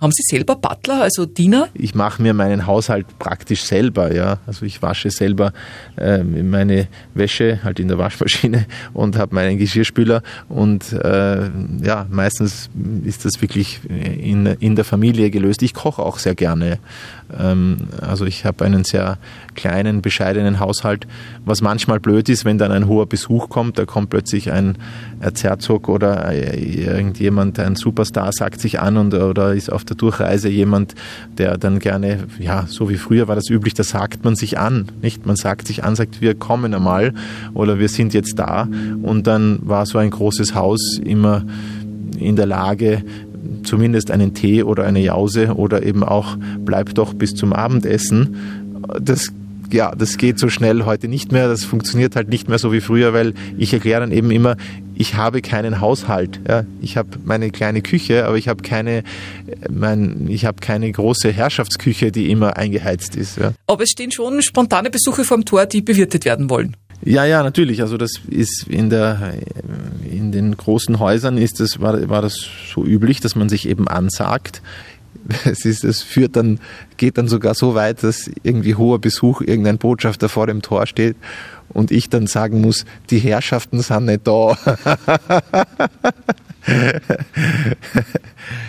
Haben 0.00 0.12
Sie 0.12 0.22
selber 0.22 0.54
Butler, 0.54 1.02
also 1.02 1.26
Diener? 1.26 1.68
Ich 1.74 1.92
mache 1.96 2.22
mir 2.22 2.32
meinen 2.32 2.66
Haushalt 2.68 3.18
praktisch 3.18 3.64
selber, 3.64 4.14
ja. 4.14 4.38
Also 4.46 4.64
ich 4.64 4.80
wasche 4.80 5.10
selber 5.10 5.52
äh, 5.96 6.22
meine 6.22 6.86
Wäsche 7.14 7.58
halt 7.64 7.80
in 7.80 7.88
der 7.88 7.98
Waschmaschine 7.98 8.66
und 8.94 9.16
habe 9.16 9.34
meinen 9.34 9.58
Geschirrspüler 9.58 10.22
und 10.48 10.92
äh, 10.92 11.50
ja, 11.82 12.06
meistens 12.10 12.70
ist 13.04 13.24
das 13.24 13.42
wirklich 13.42 13.80
in, 13.88 14.46
in 14.46 14.76
der 14.76 14.84
Familie 14.84 15.30
gelöst. 15.30 15.62
Ich 15.62 15.74
koche 15.74 16.00
auch 16.00 16.18
sehr 16.18 16.36
gerne. 16.36 16.78
Ähm, 17.36 17.88
also 18.00 18.24
ich 18.24 18.44
habe 18.44 18.64
einen 18.64 18.84
sehr 18.84 19.18
kleinen, 19.54 20.02
bescheidenen 20.02 20.60
Haushalt, 20.60 21.06
was 21.44 21.60
manchmal 21.60 22.00
blöd 22.00 22.28
ist, 22.28 22.44
wenn 22.44 22.58
dann 22.58 22.72
ein 22.72 22.86
hoher 22.86 23.06
Besuch 23.06 23.48
kommt, 23.48 23.78
da 23.78 23.84
kommt 23.84 24.10
plötzlich 24.10 24.52
ein 24.52 24.76
Erzherzog 25.20 25.88
oder 25.88 26.32
irgendjemand, 26.32 27.58
ein 27.58 27.76
Superstar 27.76 28.32
sagt 28.32 28.60
sich 28.60 28.80
an 28.80 28.96
und 28.96 29.14
oder 29.14 29.54
ist 29.54 29.72
auf 29.72 29.84
der 29.84 29.96
Durchreise 29.96 30.48
jemand, 30.48 30.94
der 31.36 31.58
dann 31.58 31.78
gerne, 31.80 32.24
ja, 32.38 32.66
so 32.68 32.88
wie 32.88 32.96
früher 32.96 33.28
war 33.28 33.34
das 33.34 33.50
üblich, 33.50 33.74
da 33.74 33.82
sagt 33.82 34.24
man 34.24 34.36
sich 34.36 34.58
an, 34.58 34.86
nicht? 35.02 35.26
Man 35.26 35.36
sagt 35.36 35.66
sich 35.66 35.84
an, 35.84 35.96
sagt, 35.96 36.20
wir 36.20 36.34
kommen 36.34 36.72
einmal 36.72 37.14
oder 37.54 37.78
wir 37.78 37.88
sind 37.88 38.14
jetzt 38.14 38.38
da 38.38 38.68
und 39.02 39.26
dann 39.26 39.58
war 39.62 39.86
so 39.86 39.98
ein 39.98 40.10
großes 40.10 40.54
Haus 40.54 40.98
immer 41.02 41.44
in 42.18 42.36
der 42.36 42.46
Lage, 42.46 43.02
zumindest 43.68 44.10
einen 44.10 44.34
Tee 44.34 44.62
oder 44.62 44.84
eine 44.84 45.00
Jause 45.00 45.54
oder 45.54 45.84
eben 45.84 46.02
auch 46.02 46.36
bleib 46.64 46.94
doch 46.94 47.14
bis 47.14 47.34
zum 47.34 47.52
Abendessen. 47.52 48.36
Das 49.00 49.28
ja, 49.70 49.94
das 49.94 50.16
geht 50.16 50.38
so 50.38 50.48
schnell 50.48 50.84
heute 50.84 51.08
nicht 51.08 51.32
mehr. 51.32 51.48
Das 51.48 51.64
funktioniert 51.64 52.16
halt 52.16 52.28
nicht 52.28 52.48
mehr 52.48 52.58
so 52.58 52.72
wie 52.72 52.80
früher, 52.80 53.12
weil 53.12 53.34
ich 53.58 53.72
erkläre 53.72 54.00
dann 54.00 54.12
eben 54.12 54.30
immer, 54.30 54.56
ich 54.94 55.14
habe 55.14 55.42
keinen 55.42 55.80
Haushalt. 55.80 56.40
Ja. 56.48 56.64
Ich 56.80 56.96
habe 56.96 57.10
meine 57.24 57.50
kleine 57.50 57.82
Küche, 57.82 58.26
aber 58.26 58.36
ich 58.36 58.48
habe 58.48 58.62
keine, 58.62 59.02
mein, 59.70 60.26
ich 60.28 60.44
habe 60.44 60.60
keine 60.60 60.90
große 60.90 61.30
Herrschaftsküche, 61.30 62.10
die 62.10 62.30
immer 62.30 62.56
eingeheizt 62.56 63.14
ist. 63.14 63.38
Ja. 63.38 63.52
Aber 63.66 63.82
es 63.82 63.90
stehen 63.90 64.10
schon 64.10 64.42
spontane 64.42 64.90
Besuche 64.90 65.24
vorm 65.24 65.44
Tor, 65.44 65.66
die 65.66 65.82
bewirtet 65.82 66.24
werden 66.24 66.48
wollen. 66.48 66.74
Ja, 67.04 67.24
ja, 67.24 67.42
natürlich. 67.42 67.80
Also 67.80 67.96
das 67.96 68.20
ist 68.28 68.66
in 68.68 68.90
der 68.90 69.34
in, 70.10 70.32
den 70.32 70.56
großen 70.56 70.98
Häusern 70.98 71.38
ist 71.38 71.60
das, 71.60 71.80
war, 71.80 72.08
war 72.08 72.22
das 72.22 72.44
so 72.74 72.84
üblich, 72.84 73.20
dass 73.20 73.36
man 73.36 73.48
sich 73.48 73.68
eben 73.68 73.88
ansagt. 73.88 74.62
Es, 75.44 75.66
ist, 75.66 75.84
es 75.84 76.02
führt 76.02 76.36
dann, 76.36 76.58
geht 76.96 77.18
dann 77.18 77.28
sogar 77.28 77.54
so 77.54 77.74
weit, 77.74 78.02
dass 78.02 78.30
irgendwie 78.44 78.76
hoher 78.76 78.98
Besuch, 78.98 79.42
irgendein 79.42 79.76
Botschafter 79.76 80.30
vor 80.30 80.46
dem 80.46 80.62
Tor 80.62 80.86
steht 80.86 81.16
und 81.68 81.90
ich 81.90 82.08
dann 82.08 82.26
sagen 82.26 82.62
muss, 82.62 82.86
die 83.10 83.18
Herrschaften 83.18 83.82
sind 83.82 84.06
nicht 84.06 84.26
da. 84.26 84.56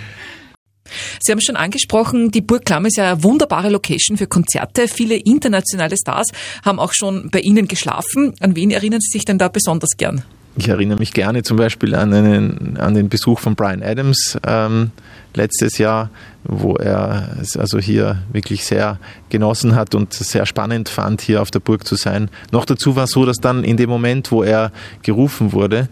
Sie 1.19 1.31
haben 1.31 1.41
schon 1.41 1.55
angesprochen, 1.55 2.31
die 2.31 2.41
Burg 2.41 2.65
Klamm 2.65 2.85
ist 2.85 2.97
ja 2.97 3.11
eine 3.11 3.23
wunderbare 3.23 3.69
Location 3.69 4.17
für 4.17 4.27
Konzerte. 4.27 4.87
Viele 4.87 5.15
internationale 5.15 5.95
Stars 5.97 6.27
haben 6.63 6.79
auch 6.79 6.93
schon 6.93 7.29
bei 7.29 7.39
Ihnen 7.39 7.67
geschlafen. 7.67 8.33
An 8.39 8.55
wen 8.55 8.71
erinnern 8.71 9.01
Sie 9.01 9.11
sich 9.11 9.25
denn 9.25 9.37
da 9.37 9.47
besonders 9.49 9.97
gern? 9.97 10.23
Ich 10.57 10.67
erinnere 10.67 10.99
mich 10.99 11.13
gerne 11.13 11.43
zum 11.43 11.57
Beispiel 11.57 11.95
an, 11.95 12.13
einen, 12.13 12.77
an 12.77 12.93
den 12.93 13.07
Besuch 13.07 13.39
von 13.39 13.55
Brian 13.55 13.81
Adams 13.81 14.37
ähm, 14.45 14.91
letztes 15.33 15.77
Jahr, 15.77 16.09
wo 16.43 16.75
er 16.75 17.37
es 17.41 17.55
also 17.55 17.79
hier 17.79 18.23
wirklich 18.33 18.65
sehr 18.65 18.99
genossen 19.29 19.75
hat 19.75 19.95
und 19.95 20.13
sehr 20.13 20.45
spannend 20.45 20.89
fand, 20.89 21.21
hier 21.21 21.41
auf 21.41 21.51
der 21.51 21.59
Burg 21.59 21.85
zu 21.87 21.95
sein. 21.95 22.29
Noch 22.51 22.65
dazu 22.65 22.95
war 22.95 23.05
es 23.05 23.11
so, 23.11 23.25
dass 23.25 23.37
dann 23.37 23.63
in 23.63 23.77
dem 23.77 23.89
Moment, 23.89 24.31
wo 24.31 24.43
er 24.43 24.71
gerufen 25.03 25.53
wurde, 25.53 25.87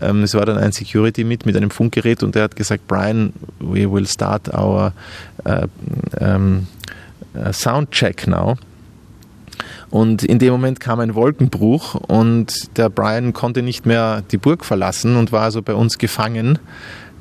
ähm, 0.00 0.22
es 0.22 0.34
war 0.34 0.44
dann 0.46 0.58
ein 0.58 0.72
Security 0.72 1.24
mit, 1.24 1.46
mit 1.46 1.56
einem 1.56 1.70
Funkgerät 1.70 2.22
und 2.22 2.34
der 2.34 2.44
hat 2.44 2.56
gesagt, 2.56 2.86
Brian, 2.86 3.32
we 3.58 3.90
will 3.90 4.06
start 4.06 4.52
our 4.52 4.92
uh, 5.46 5.66
um, 6.20 6.66
uh, 7.34 7.52
sound 7.52 7.90
check 7.90 8.26
now. 8.26 8.56
Und 9.90 10.24
in 10.24 10.38
dem 10.38 10.52
Moment 10.52 10.80
kam 10.80 11.00
ein 11.00 11.14
Wolkenbruch 11.14 11.94
und 11.94 12.76
der 12.76 12.88
Brian 12.88 13.32
konnte 13.32 13.62
nicht 13.62 13.86
mehr 13.86 14.22
die 14.30 14.36
Burg 14.36 14.64
verlassen 14.64 15.16
und 15.16 15.32
war 15.32 15.42
also 15.42 15.62
bei 15.62 15.74
uns 15.74 15.98
gefangen, 15.98 16.58
äh, 16.58 16.60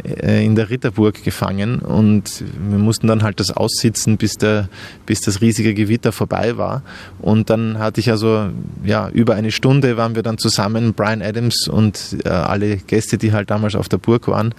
in 0.03 0.55
der 0.55 0.69
Ritterburg 0.69 1.23
gefangen. 1.23 1.79
Und 1.79 2.43
wir 2.69 2.77
mussten 2.77 3.07
dann 3.07 3.23
halt 3.23 3.39
das 3.39 3.51
aussitzen, 3.51 4.17
bis, 4.17 4.33
der, 4.33 4.69
bis 5.05 5.21
das 5.21 5.41
riesige 5.41 5.73
Gewitter 5.73 6.11
vorbei 6.11 6.57
war. 6.57 6.83
Und 7.19 7.49
dann 7.49 7.79
hatte 7.79 8.01
ich 8.01 8.11
also, 8.11 8.49
ja, 8.83 9.09
über 9.09 9.35
eine 9.35 9.51
Stunde 9.51 9.97
waren 9.97 10.15
wir 10.15 10.23
dann 10.23 10.37
zusammen, 10.37 10.93
Brian 10.93 11.21
Adams 11.21 11.67
und 11.67 12.17
äh, 12.25 12.29
alle 12.29 12.77
Gäste, 12.77 13.17
die 13.17 13.33
halt 13.33 13.49
damals 13.49 13.75
auf 13.75 13.89
der 13.89 13.97
Burg 13.97 14.27
waren. 14.27 14.53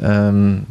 Ähm, 0.00 0.66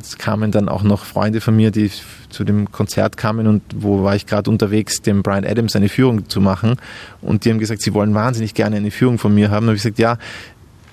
es 0.00 0.16
kamen 0.16 0.52
dann 0.52 0.68
auch 0.68 0.82
noch 0.82 1.04
Freunde 1.04 1.40
von 1.40 1.56
mir, 1.56 1.70
die 1.70 1.90
zu 2.30 2.44
dem 2.44 2.70
Konzert 2.70 3.16
kamen 3.16 3.46
und 3.46 3.62
wo 3.74 4.04
war 4.04 4.14
ich 4.14 4.26
gerade 4.26 4.50
unterwegs, 4.50 5.02
dem 5.02 5.22
Brian 5.22 5.44
Adams 5.44 5.76
eine 5.76 5.88
Führung 5.88 6.28
zu 6.28 6.40
machen. 6.40 6.76
Und 7.20 7.44
die 7.44 7.50
haben 7.50 7.58
gesagt, 7.58 7.82
sie 7.82 7.94
wollen 7.94 8.14
wahnsinnig 8.14 8.54
gerne 8.54 8.76
eine 8.76 8.90
Führung 8.90 9.18
von 9.18 9.34
mir 9.34 9.50
haben. 9.50 9.68
Und 9.68 9.74
ich 9.74 9.82
gesagt, 9.82 9.98
ja, 9.98 10.18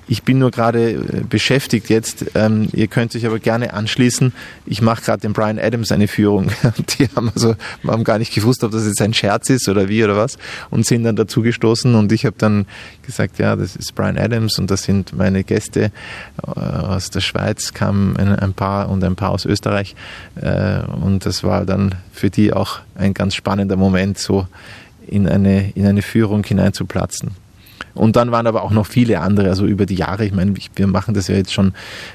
ich 0.08 0.24
bin 0.24 0.40
nur 0.40 0.52
gerade 0.52 0.92
äh, 0.92 1.24
beschäftigt 1.28 1.90
jetzt. 1.90 2.26
Ähm, 2.36 2.70
ihr 2.74 2.88
könnt 2.88 3.16
euch 3.16 3.26
aber 3.26 3.40
gerne 3.40 3.74
anschließen. 3.74 4.34
Ich 4.66 4.82
mache 4.82 5.04
gerade 5.04 5.22
dem 5.22 5.34
Brian 5.34 5.58
Adams 5.60 5.92
eine 5.92 6.08
Führung. 6.08 6.52
Die 7.00 7.10
haben 7.16 7.32
also 7.34 7.56
haben 7.86 8.04
gar 8.04 8.20
nicht 8.20 8.34
gewusst, 8.34 8.64
ob 8.64 8.72
das 8.72 8.86
jetzt 8.86 9.02
ein 9.02 9.14
Scherz 9.14 9.50
ist 9.50 9.68
oder 9.68 9.90
wie 9.90 10.04
oder 10.04 10.16
was 10.16 10.38
und 10.70 10.86
sind 10.86 11.04
dann 11.04 11.16
dazugestoßen 11.16 11.96
und 11.96 12.12
ich 12.12 12.26
habe 12.26 12.36
dann 12.38 12.66
gesagt, 13.06 13.40
ja, 13.40 13.56
das 13.56 13.76
ist 13.76 13.96
Brian 13.96 14.18
Adams 14.18 14.60
und 14.60 14.70
das 14.70 14.84
sind 14.84 15.16
meine 15.16 15.44
Gäste 15.44 15.92
äh, 16.46 16.60
aus 16.60 17.10
der 17.10 17.22
Schweiz, 17.22 17.74
kamen 17.74 18.16
ein 18.18 18.54
paar 18.54 18.90
und 18.90 19.04
ein 19.04 19.16
paar 19.16 19.32
aus 19.32 19.46
Österreich 19.46 19.96
äh, 20.36 20.82
und 20.82 21.26
das 21.26 21.44
war 21.44 21.66
dann 21.66 21.96
für 22.12 22.30
die 22.30 22.54
auch 22.54 22.80
ein 22.96 23.14
ganz 23.14 23.36
spannender 23.36 23.76
Moment, 23.76 24.18
so 24.18 24.48
in 25.08 25.28
eine, 25.28 25.72
in 25.72 25.86
eine 25.86 26.02
Führung 26.02 26.44
hineinzuplatzen. 26.44 27.45
Und 27.96 28.16
dann 28.18 28.32
waren 28.32 28.46
aber 28.46 28.64
auch 28.64 28.72
noch 28.72 28.86
viele 28.86 29.22
andere, 29.22 29.50
also 29.50 29.66
über 29.66 29.86
die 29.86 29.96
Jahre, 29.96 30.26
ich 30.26 30.34
meine, 30.34 30.54
wir 30.76 30.88
machen 30.88 31.14
das 31.14 31.28
ja 31.28 31.36
jetzt 31.36 31.54
schon 31.54 31.74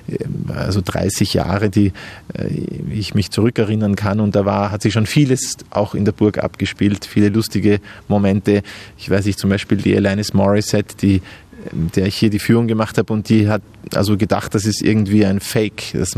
ähm, 0.09 0.47
also 0.55 0.81
30 0.85 1.35
Jahre, 1.35 1.71
die 1.71 1.93
äh, 2.35 2.47
ich 2.91 3.15
mich 3.15 3.31
zurückerinnern 3.31 3.97
kann 3.97 4.21
und 4.21 4.37
da 4.37 4.45
war, 4.45 4.71
hat 4.71 4.83
sich 4.83 4.93
schon 4.93 5.07
vieles 5.07 5.57
auch 5.71 5.95
in 5.95 6.05
der 6.05 6.13
Burg 6.13 6.39
abgespielt, 6.39 7.07
viele 7.07 7.31
lustige 7.31 7.81
Momente. 8.09 8.63
Ich 8.99 9.11
weiß 9.11 9.25
nicht, 9.25 9.39
zum 9.39 9.51
Beispiel 9.51 9.79
die 9.79 9.97
Alanis 9.97 10.35
Morissette, 10.35 10.97
die 10.97 11.23
ähm, 11.73 11.91
der 11.95 12.07
ich 12.07 12.17
hier 12.17 12.31
die 12.31 12.39
Führung 12.39 12.69
gemacht 12.69 12.99
habe 12.99 13.13
und 13.13 13.29
die 13.29 13.49
hat 13.49 13.63
also 13.95 14.17
gedacht, 14.17 14.55
das 14.55 14.67
ist 14.67 14.83
irgendwie 14.83 15.25
ein 15.25 15.41
Fake. 15.41 15.93
Das, 15.93 16.17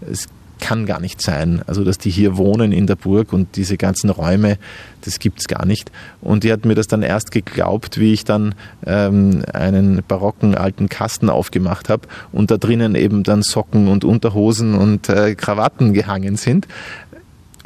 das, 0.00 0.26
kann 0.68 0.84
gar 0.84 1.00
nicht 1.00 1.22
sein. 1.22 1.62
Also, 1.66 1.82
dass 1.82 1.96
die 1.96 2.10
hier 2.10 2.36
wohnen 2.36 2.72
in 2.72 2.86
der 2.86 2.96
Burg 2.96 3.32
und 3.32 3.56
diese 3.56 3.78
ganzen 3.78 4.10
Räume, 4.10 4.58
das 5.00 5.18
gibt 5.18 5.40
es 5.40 5.48
gar 5.48 5.64
nicht. 5.64 5.90
Und 6.20 6.44
die 6.44 6.52
hat 6.52 6.66
mir 6.66 6.74
das 6.74 6.86
dann 6.88 7.02
erst 7.02 7.30
geglaubt, 7.30 7.98
wie 7.98 8.12
ich 8.12 8.24
dann 8.24 8.54
ähm, 8.84 9.44
einen 9.54 10.02
barocken 10.06 10.54
alten 10.54 10.90
Kasten 10.90 11.30
aufgemacht 11.30 11.88
habe 11.88 12.06
und 12.32 12.50
da 12.50 12.58
drinnen 12.58 12.96
eben 12.96 13.22
dann 13.22 13.40
Socken 13.40 13.88
und 13.88 14.04
Unterhosen 14.04 14.74
und 14.74 15.08
äh, 15.08 15.34
Krawatten 15.34 15.94
gehangen 15.94 16.36
sind. 16.36 16.68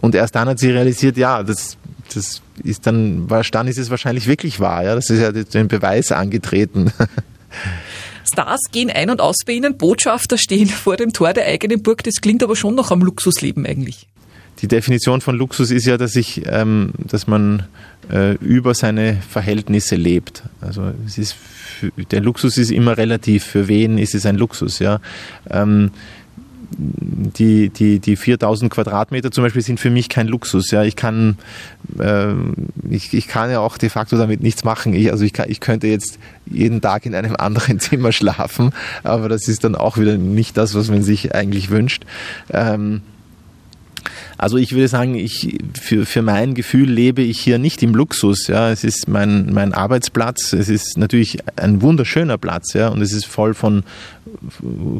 Und 0.00 0.14
erst 0.14 0.36
dann 0.36 0.48
hat 0.48 0.60
sie 0.60 0.70
realisiert, 0.70 1.16
ja, 1.16 1.42
das, 1.42 1.78
das 2.14 2.40
ist 2.62 2.86
dann, 2.86 3.26
dann 3.26 3.66
ist 3.66 3.78
es 3.78 3.90
wahrscheinlich 3.90 4.28
wirklich 4.28 4.60
wahr. 4.60 4.84
Ja? 4.84 4.94
Das 4.94 5.10
ist 5.10 5.20
ja 5.20 5.32
den 5.32 5.66
Beweis 5.66 6.12
angetreten. 6.12 6.92
Stars 8.32 8.60
gehen 8.72 8.90
ein 8.90 9.10
und 9.10 9.20
aus 9.20 9.36
bei 9.46 9.52
Ihnen, 9.52 9.76
Botschafter 9.76 10.38
stehen 10.38 10.68
vor 10.68 10.96
dem 10.96 11.12
Tor 11.12 11.32
der 11.32 11.46
eigenen 11.46 11.82
Burg. 11.82 12.02
Das 12.02 12.16
klingt 12.20 12.42
aber 12.42 12.56
schon 12.56 12.74
noch 12.74 12.90
am 12.90 13.00
Luxusleben 13.00 13.66
eigentlich. 13.66 14.08
Die 14.60 14.68
Definition 14.68 15.20
von 15.20 15.36
Luxus 15.36 15.70
ist 15.70 15.86
ja, 15.86 15.96
dass 15.96 16.14
ich, 16.14 16.42
ähm, 16.46 16.92
dass 16.98 17.26
man 17.26 17.64
äh, 18.10 18.34
über 18.36 18.74
seine 18.74 19.16
Verhältnisse 19.28 19.96
lebt. 19.96 20.42
Also 20.60 20.92
es 21.06 21.18
ist 21.18 21.36
der 22.10 22.20
Luxus 22.20 22.58
ist 22.58 22.70
immer 22.70 22.96
relativ. 22.96 23.44
Für 23.44 23.66
wen 23.68 23.98
ist 23.98 24.14
es 24.14 24.26
ein 24.26 24.36
Luxus? 24.36 24.78
Ja. 24.78 25.00
Ähm, 25.50 25.90
die, 26.78 27.70
die, 27.70 27.98
die 27.98 28.16
4000 28.16 28.70
Quadratmeter 28.72 29.30
zum 29.30 29.44
Beispiel 29.44 29.62
sind 29.62 29.80
für 29.80 29.90
mich 29.90 30.08
kein 30.08 30.28
Luxus. 30.28 30.70
Ja, 30.70 30.82
ich 30.82 30.96
kann, 30.96 31.36
äh, 31.98 32.32
ich, 32.90 33.12
ich 33.12 33.28
kann 33.28 33.50
ja 33.50 33.60
auch 33.60 33.78
de 33.78 33.88
facto 33.88 34.16
damit 34.16 34.42
nichts 34.42 34.64
machen. 34.64 34.94
Ich, 34.94 35.10
also 35.10 35.24
ich, 35.24 35.32
kann, 35.32 35.50
ich 35.50 35.60
könnte 35.60 35.86
jetzt 35.86 36.18
jeden 36.46 36.80
Tag 36.80 37.06
in 37.06 37.14
einem 37.14 37.36
anderen 37.38 37.80
Zimmer 37.80 38.12
schlafen, 38.12 38.72
aber 39.02 39.28
das 39.28 39.48
ist 39.48 39.64
dann 39.64 39.74
auch 39.74 39.98
wieder 39.98 40.16
nicht 40.18 40.56
das, 40.56 40.74
was 40.74 40.90
man 40.90 41.02
sich 41.02 41.34
eigentlich 41.34 41.70
wünscht. 41.70 42.04
Ähm, 42.50 43.02
also 44.38 44.56
ich 44.56 44.72
würde 44.72 44.88
sagen, 44.88 45.14
ich, 45.14 45.58
für, 45.80 46.04
für 46.04 46.22
mein 46.22 46.54
Gefühl 46.54 46.90
lebe 46.90 47.22
ich 47.22 47.38
hier 47.40 47.58
nicht 47.58 47.82
im 47.82 47.94
Luxus. 47.94 48.48
Ja, 48.48 48.70
es 48.70 48.82
ist 48.82 49.08
mein, 49.08 49.52
mein 49.52 49.72
Arbeitsplatz. 49.72 50.52
Es 50.52 50.68
ist 50.68 50.98
natürlich 50.98 51.38
ein 51.56 51.80
wunderschöner 51.80 52.38
Platz. 52.38 52.72
Ja, 52.72 52.88
und 52.88 53.00
es 53.02 53.12
ist 53.12 53.26
voll 53.26 53.54
von 53.54 53.84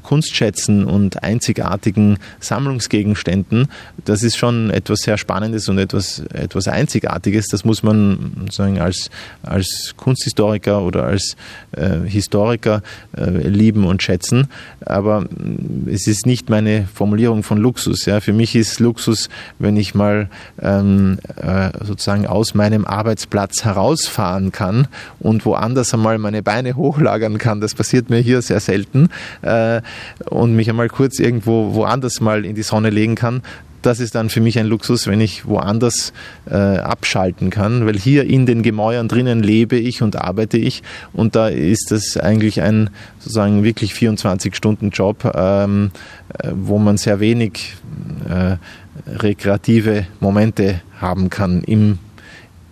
Kunstschätzen 0.03 0.85
und 0.85 1.23
einzigartigen 1.23 2.19
Sammlungsgegenständen. 2.41 3.69
Das 4.05 4.23
ist 4.23 4.37
schon 4.37 4.71
etwas 4.71 5.01
sehr 5.01 5.19
Spannendes 5.19 5.69
und 5.69 5.79
etwas, 5.79 6.21
etwas 6.33 6.69
Einzigartiges. 6.69 7.47
Das 7.47 7.65
muss 7.65 7.83
man 7.83 8.49
sagen, 8.51 8.81
als, 8.81 9.11
als 9.43 9.95
Kunsthistoriker 9.97 10.83
oder 10.83 11.05
als 11.05 11.37
äh, 11.73 12.01
Historiker 12.07 12.83
äh, 13.17 13.31
lieben 13.49 13.85
und 13.85 14.03
schätzen. 14.03 14.49
Aber 14.85 15.27
es 15.87 16.07
ist 16.07 16.27
nicht 16.27 16.51
meine 16.51 16.87
Formulierung 16.93 17.43
von 17.43 17.59
Luxus. 17.59 18.05
Ja. 18.05 18.21
Für 18.21 18.33
mich 18.33 18.55
ist 18.57 18.81
Luxus 18.81 19.29
wenn 19.59 19.77
ich 19.77 19.95
mal 19.95 20.29
ähm, 20.61 21.19
äh, 21.37 21.71
sozusagen 21.85 22.27
aus 22.27 22.55
meinem 22.55 22.85
Arbeitsplatz 22.85 23.65
herausfahren 23.65 24.53
kann 24.53 24.89
und 25.21 25.45
woanders 25.47 25.95
einmal 25.95 26.19
meine 26.19 26.43
Beine 26.43 26.77
hochlagern 26.77 27.39
kann. 27.39 27.61
Das 27.61 27.75
passiert 27.75 28.11
mir 28.11 28.19
hier 28.19 28.43
sehr 28.43 28.61
selten 28.61 29.09
äh, 29.43 29.81
und 30.27 30.55
mich 30.55 30.69
einmal 30.69 30.89
kurz 30.89 31.19
irgendwo 31.19 31.75
woanders 31.75 32.21
mal 32.21 32.45
in 32.45 32.55
die 32.55 32.63
Sonne 32.63 32.91
legen 32.91 33.15
kann 33.15 33.43
das 33.83 34.01
ist 34.01 34.15
dann 34.15 34.31
für 34.31 34.41
mich 34.41 34.59
ein 34.59 34.67
Luxus, 34.67 35.07
wenn 35.07 35.21
ich 35.21 35.47
woanders 35.47 36.13
äh, 36.49 36.55
abschalten 36.55 37.51
kann, 37.51 37.87
weil 37.87 37.99
hier 37.99 38.25
in 38.25 38.47
den 38.47 38.63
Gemäuern 38.63 39.09
drinnen 39.09 39.43
lebe 39.43 39.77
ich 39.77 40.03
und 40.03 40.17
arbeite 40.17 40.57
ich 40.57 40.83
und 41.13 41.37
da 41.37 41.49
ist 41.49 41.91
das 41.91 42.17
eigentlich 42.17 42.63
ein 42.63 42.91
sozusagen 43.19 43.65
wirklich 43.65 43.93
24-Stunden-Job, 43.93 45.33
ähm, 45.35 45.91
äh, 46.39 46.51
wo 46.55 46.79
man 46.79 46.97
sehr 46.97 47.21
wenig 47.21 47.75
äh, 48.29 48.57
rekreative 49.07 50.07
Momente 50.21 50.81
haben 51.01 51.29
kann 51.29 51.63
im, 51.63 51.99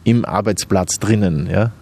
im 0.04 0.24
Arbeitsplatz 0.24 0.98
drinnen. 0.98 1.48
Ja? 1.50 1.72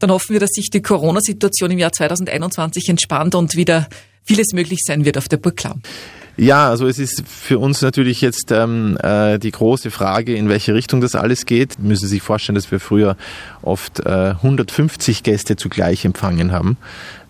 Dann 0.00 0.10
hoffen 0.10 0.32
wir, 0.32 0.40
dass 0.40 0.50
sich 0.50 0.70
die 0.70 0.82
Corona-Situation 0.82 1.70
im 1.70 1.78
Jahr 1.78 1.92
2021 1.92 2.88
entspannt 2.88 3.36
und 3.36 3.54
wieder 3.54 3.88
vieles 4.24 4.52
möglich 4.52 4.80
sein 4.84 5.04
wird 5.04 5.16
auf 5.16 5.28
der 5.28 5.36
Burg 5.36 5.56
Klamm. 5.56 5.82
Ja, 6.36 6.70
also 6.70 6.86
es 6.86 6.98
ist 6.98 7.24
für 7.26 7.58
uns 7.58 7.82
natürlich 7.82 8.20
jetzt 8.20 8.50
ähm, 8.50 8.96
äh, 9.02 9.38
die 9.38 9.50
große 9.50 9.90
Frage, 9.90 10.34
in 10.34 10.48
welche 10.48 10.74
Richtung 10.74 11.00
das 11.00 11.14
alles 11.14 11.44
geht. 11.44 11.78
Müssen 11.78 12.06
Sie 12.06 12.14
sich 12.14 12.22
vorstellen, 12.22 12.54
dass 12.54 12.70
wir 12.70 12.80
früher 12.80 13.16
oft 13.62 14.00
äh, 14.00 14.34
150 14.36 15.22
Gäste 15.22 15.56
zugleich 15.56 16.04
empfangen 16.04 16.52
haben. 16.52 16.76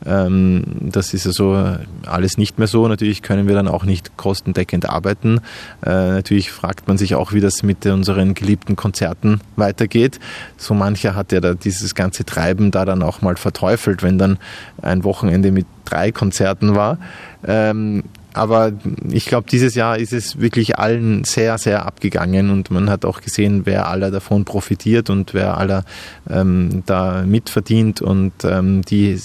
Ähm, 0.07 0.65
das 0.81 1.13
ist 1.13 1.27
also 1.27 1.77
alles 2.07 2.39
nicht 2.39 2.59
mehr 2.59 2.69
so. 2.69 2.87
Natürlich 2.89 3.23
können 3.23 3.49
wir 3.49 3.55
dann 3.55 3.69
auch 3.69 3.85
nicht 3.85 4.17
kostendeckend 4.17 4.89
arbeiten. 4.89 5.41
Äh, 5.85 5.91
natürlich 5.91 6.53
fragt 6.53 6.89
man 6.89 6.97
sich 6.97 7.15
auch, 7.15 7.33
wie 7.33 7.41
das 7.41 7.63
mit 7.63 7.85
unseren 7.87 8.35
geliebten 8.35 8.77
Konzerten 8.77 9.41
weitergeht. 9.57 10.21
So 10.57 10.75
mancher 10.75 11.15
hat 11.15 11.33
ja 11.33 11.41
da 11.41 11.55
dieses 11.55 11.95
ganze 11.95 12.25
Treiben 12.25 12.71
da 12.71 12.85
dann 12.85 13.03
auch 13.03 13.23
mal 13.23 13.37
verteufelt, 13.37 14.03
wenn 14.03 14.19
dann 14.19 14.39
ein 14.83 15.05
Wochenende 15.05 15.51
mit 15.51 15.67
drei 15.85 16.13
Konzerten 16.13 16.75
war. 16.75 16.99
Ähm, 17.47 18.05
aber 18.33 18.73
ich 19.11 19.27
glaube, 19.27 19.49
dieses 19.51 19.75
Jahr 19.75 19.99
ist 19.99 20.13
es 20.13 20.41
wirklich 20.41 20.79
allen 20.79 21.25
sehr, 21.25 21.59
sehr 21.59 21.87
abgegangen 21.87 22.51
und 22.51 22.71
man 22.71 22.89
hat 22.89 23.05
auch 23.05 23.21
gesehen, 23.21 23.63
wer 23.65 23.89
aller 23.89 24.11
davon 24.11 24.45
profitiert 24.45 25.11
und 25.11 25.35
wer 25.35 25.59
aller 25.59 25.85
ähm, 26.29 26.83
da 26.87 27.23
mitverdient 27.27 28.01
und 28.01 28.33
ähm, 28.45 28.83
die 28.83 29.19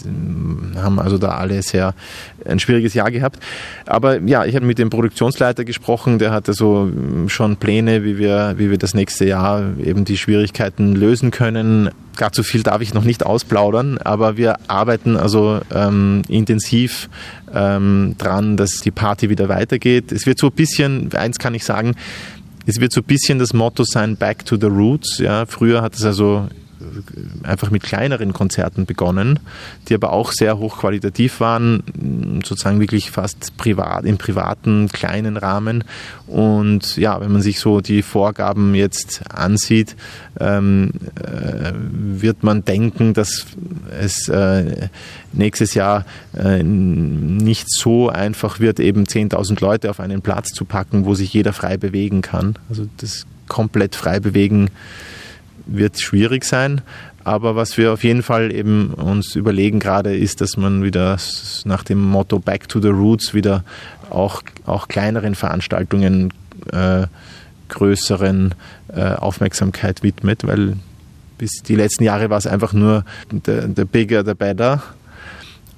haben 0.75 0.99
also 0.99 1.17
da 1.17 1.29
alle 1.29 1.61
sehr 1.61 1.93
ein 2.45 2.59
schwieriges 2.59 2.93
Jahr 2.93 3.11
gehabt. 3.11 3.39
Aber 3.85 4.19
ja, 4.21 4.45
ich 4.45 4.55
habe 4.55 4.65
mit 4.65 4.79
dem 4.79 4.89
Produktionsleiter 4.89 5.65
gesprochen, 5.65 6.19
der 6.19 6.31
hatte 6.31 6.53
so 6.53 6.91
schon 7.27 7.57
Pläne, 7.57 8.03
wie 8.03 8.17
wir, 8.17 8.55
wie 8.57 8.69
wir 8.69 8.77
das 8.77 8.93
nächste 8.93 9.25
Jahr 9.25 9.63
eben 9.83 10.05
die 10.05 10.17
Schwierigkeiten 10.17 10.95
lösen 10.95 11.31
können. 11.31 11.91
Gar 12.15 12.31
zu 12.31 12.43
viel 12.43 12.63
darf 12.63 12.81
ich 12.81 12.93
noch 12.93 13.03
nicht 13.03 13.25
ausplaudern, 13.25 13.97
aber 13.97 14.37
wir 14.37 14.57
arbeiten 14.69 15.17
also 15.17 15.61
ähm, 15.73 16.21
intensiv 16.27 17.09
ähm, 17.53 18.15
dran, 18.17 18.57
dass 18.57 18.77
die 18.77 18.91
Party 18.91 19.29
wieder 19.29 19.49
weitergeht. 19.49 20.11
Es 20.11 20.25
wird 20.25 20.39
so 20.39 20.47
ein 20.47 20.53
bisschen, 20.53 21.13
eins 21.13 21.39
kann 21.39 21.53
ich 21.53 21.63
sagen, 21.63 21.95
es 22.65 22.79
wird 22.79 22.91
so 22.91 23.01
ein 23.01 23.05
bisschen 23.05 23.39
das 23.39 23.53
Motto 23.53 23.83
sein, 23.83 24.17
Back 24.17 24.45
to 24.45 24.57
the 24.57 24.67
Roots. 24.67 25.19
Ja, 25.19 25.45
früher 25.45 25.81
hat 25.81 25.95
es 25.95 26.03
also 26.03 26.47
einfach 27.43 27.71
mit 27.71 27.83
kleineren 27.83 28.33
Konzerten 28.33 28.85
begonnen, 28.85 29.39
die 29.87 29.95
aber 29.95 30.11
auch 30.13 30.31
sehr 30.31 30.57
hochqualitativ 30.57 31.39
waren, 31.39 31.83
sozusagen 32.43 32.79
wirklich 32.79 33.11
fast 33.11 33.57
privat, 33.57 34.05
im 34.05 34.17
privaten 34.17 34.89
kleinen 34.89 35.37
Rahmen. 35.37 35.83
Und 36.27 36.97
ja, 36.97 37.19
wenn 37.21 37.31
man 37.31 37.41
sich 37.41 37.59
so 37.59 37.81
die 37.81 38.01
Vorgaben 38.01 38.75
jetzt 38.75 39.21
ansieht, 39.29 39.95
ähm, 40.39 40.91
äh, 41.23 41.71
wird 41.75 42.43
man 42.43 42.65
denken, 42.65 43.13
dass 43.13 43.45
es 43.99 44.27
äh, 44.27 44.89
nächstes 45.33 45.73
Jahr 45.73 46.05
äh, 46.37 46.63
nicht 46.63 47.67
so 47.69 48.09
einfach 48.09 48.59
wird, 48.59 48.79
eben 48.79 49.05
10.000 49.05 49.61
Leute 49.61 49.89
auf 49.89 49.99
einen 49.99 50.21
Platz 50.21 50.49
zu 50.49 50.65
packen, 50.65 51.05
wo 51.05 51.13
sich 51.13 51.33
jeder 51.33 51.53
frei 51.53 51.77
bewegen 51.77 52.21
kann. 52.21 52.55
Also 52.69 52.87
das 52.97 53.25
komplett 53.47 53.95
frei 53.95 54.19
bewegen 54.19 54.69
wird 55.65 55.99
schwierig 55.99 56.45
sein. 56.45 56.81
Aber 57.23 57.55
was 57.55 57.77
wir 57.77 57.91
auf 57.91 58.03
jeden 58.03 58.21
Fall 58.21 58.53
eben 58.53 58.93
uns 58.93 59.35
überlegen 59.35 59.79
gerade 59.79 60.15
ist, 60.15 60.41
dass 60.41 60.57
man 60.57 60.83
wieder 60.83 61.17
nach 61.65 61.83
dem 61.83 61.99
Motto 61.99 62.37
Back 62.37 62.69
to 62.69 62.79
the 62.79 62.89
Roots 62.89 63.33
wieder 63.33 63.63
auch, 64.11 64.43
auch 64.65 64.87
kleineren 64.87 65.33
Veranstaltungen 65.33 66.31
äh, 66.71 67.07
größeren 67.69 68.53
äh, 68.95 69.01
Aufmerksamkeit 69.01 70.03
widmet, 70.03 70.45
weil 70.45 70.77
bis 71.37 71.63
die 71.67 71.75
letzten 71.75 72.03
Jahre 72.03 72.29
war 72.29 72.37
es 72.37 72.47
einfach 72.47 72.73
nur 72.73 73.03
the, 73.31 73.61
the 73.75 73.85
bigger, 73.85 74.23
the 74.23 74.35
better. 74.35 74.83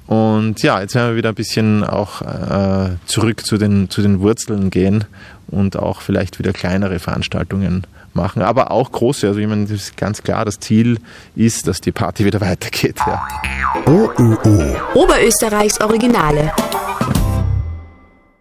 Und 0.08 0.63
ja, 0.63 0.80
jetzt 0.80 0.96
werden 0.96 1.12
wir 1.12 1.17
wieder 1.17 1.30
ein 1.30 1.36
bisschen 1.36 1.84
auch 1.84 2.22
äh, 2.22 2.96
zurück 3.06 3.46
zu 3.46 3.58
den, 3.58 3.89
zu 3.89 4.02
den 4.02 4.22
Wurzeln 4.22 4.70
gehen 4.70 5.04
und 5.48 5.78
auch 5.78 6.02
vielleicht 6.02 6.39
wieder 6.39 6.54
kleinere 6.54 7.00
Veranstaltungen 7.00 7.86
machen, 8.13 8.41
aber 8.41 8.72
auch 8.72 8.91
große. 8.91 9.28
Also 9.28 9.39
ich 9.39 9.48
meine, 9.48 9.63
das 9.63 9.72
ist 9.72 9.98
ganz 9.98 10.24
klar, 10.24 10.46
das 10.46 10.60
Ziel 10.60 11.00
ist, 11.36 11.67
dass 11.67 11.82
die 11.82 11.91
Party 11.91 12.26
wieder 12.26 12.41
weitergeht. 12.41 12.98
Ja. 13.06 13.26
OÖO. 13.86 14.76
Oberösterreichs 14.96 15.80
Originale. 15.82 16.52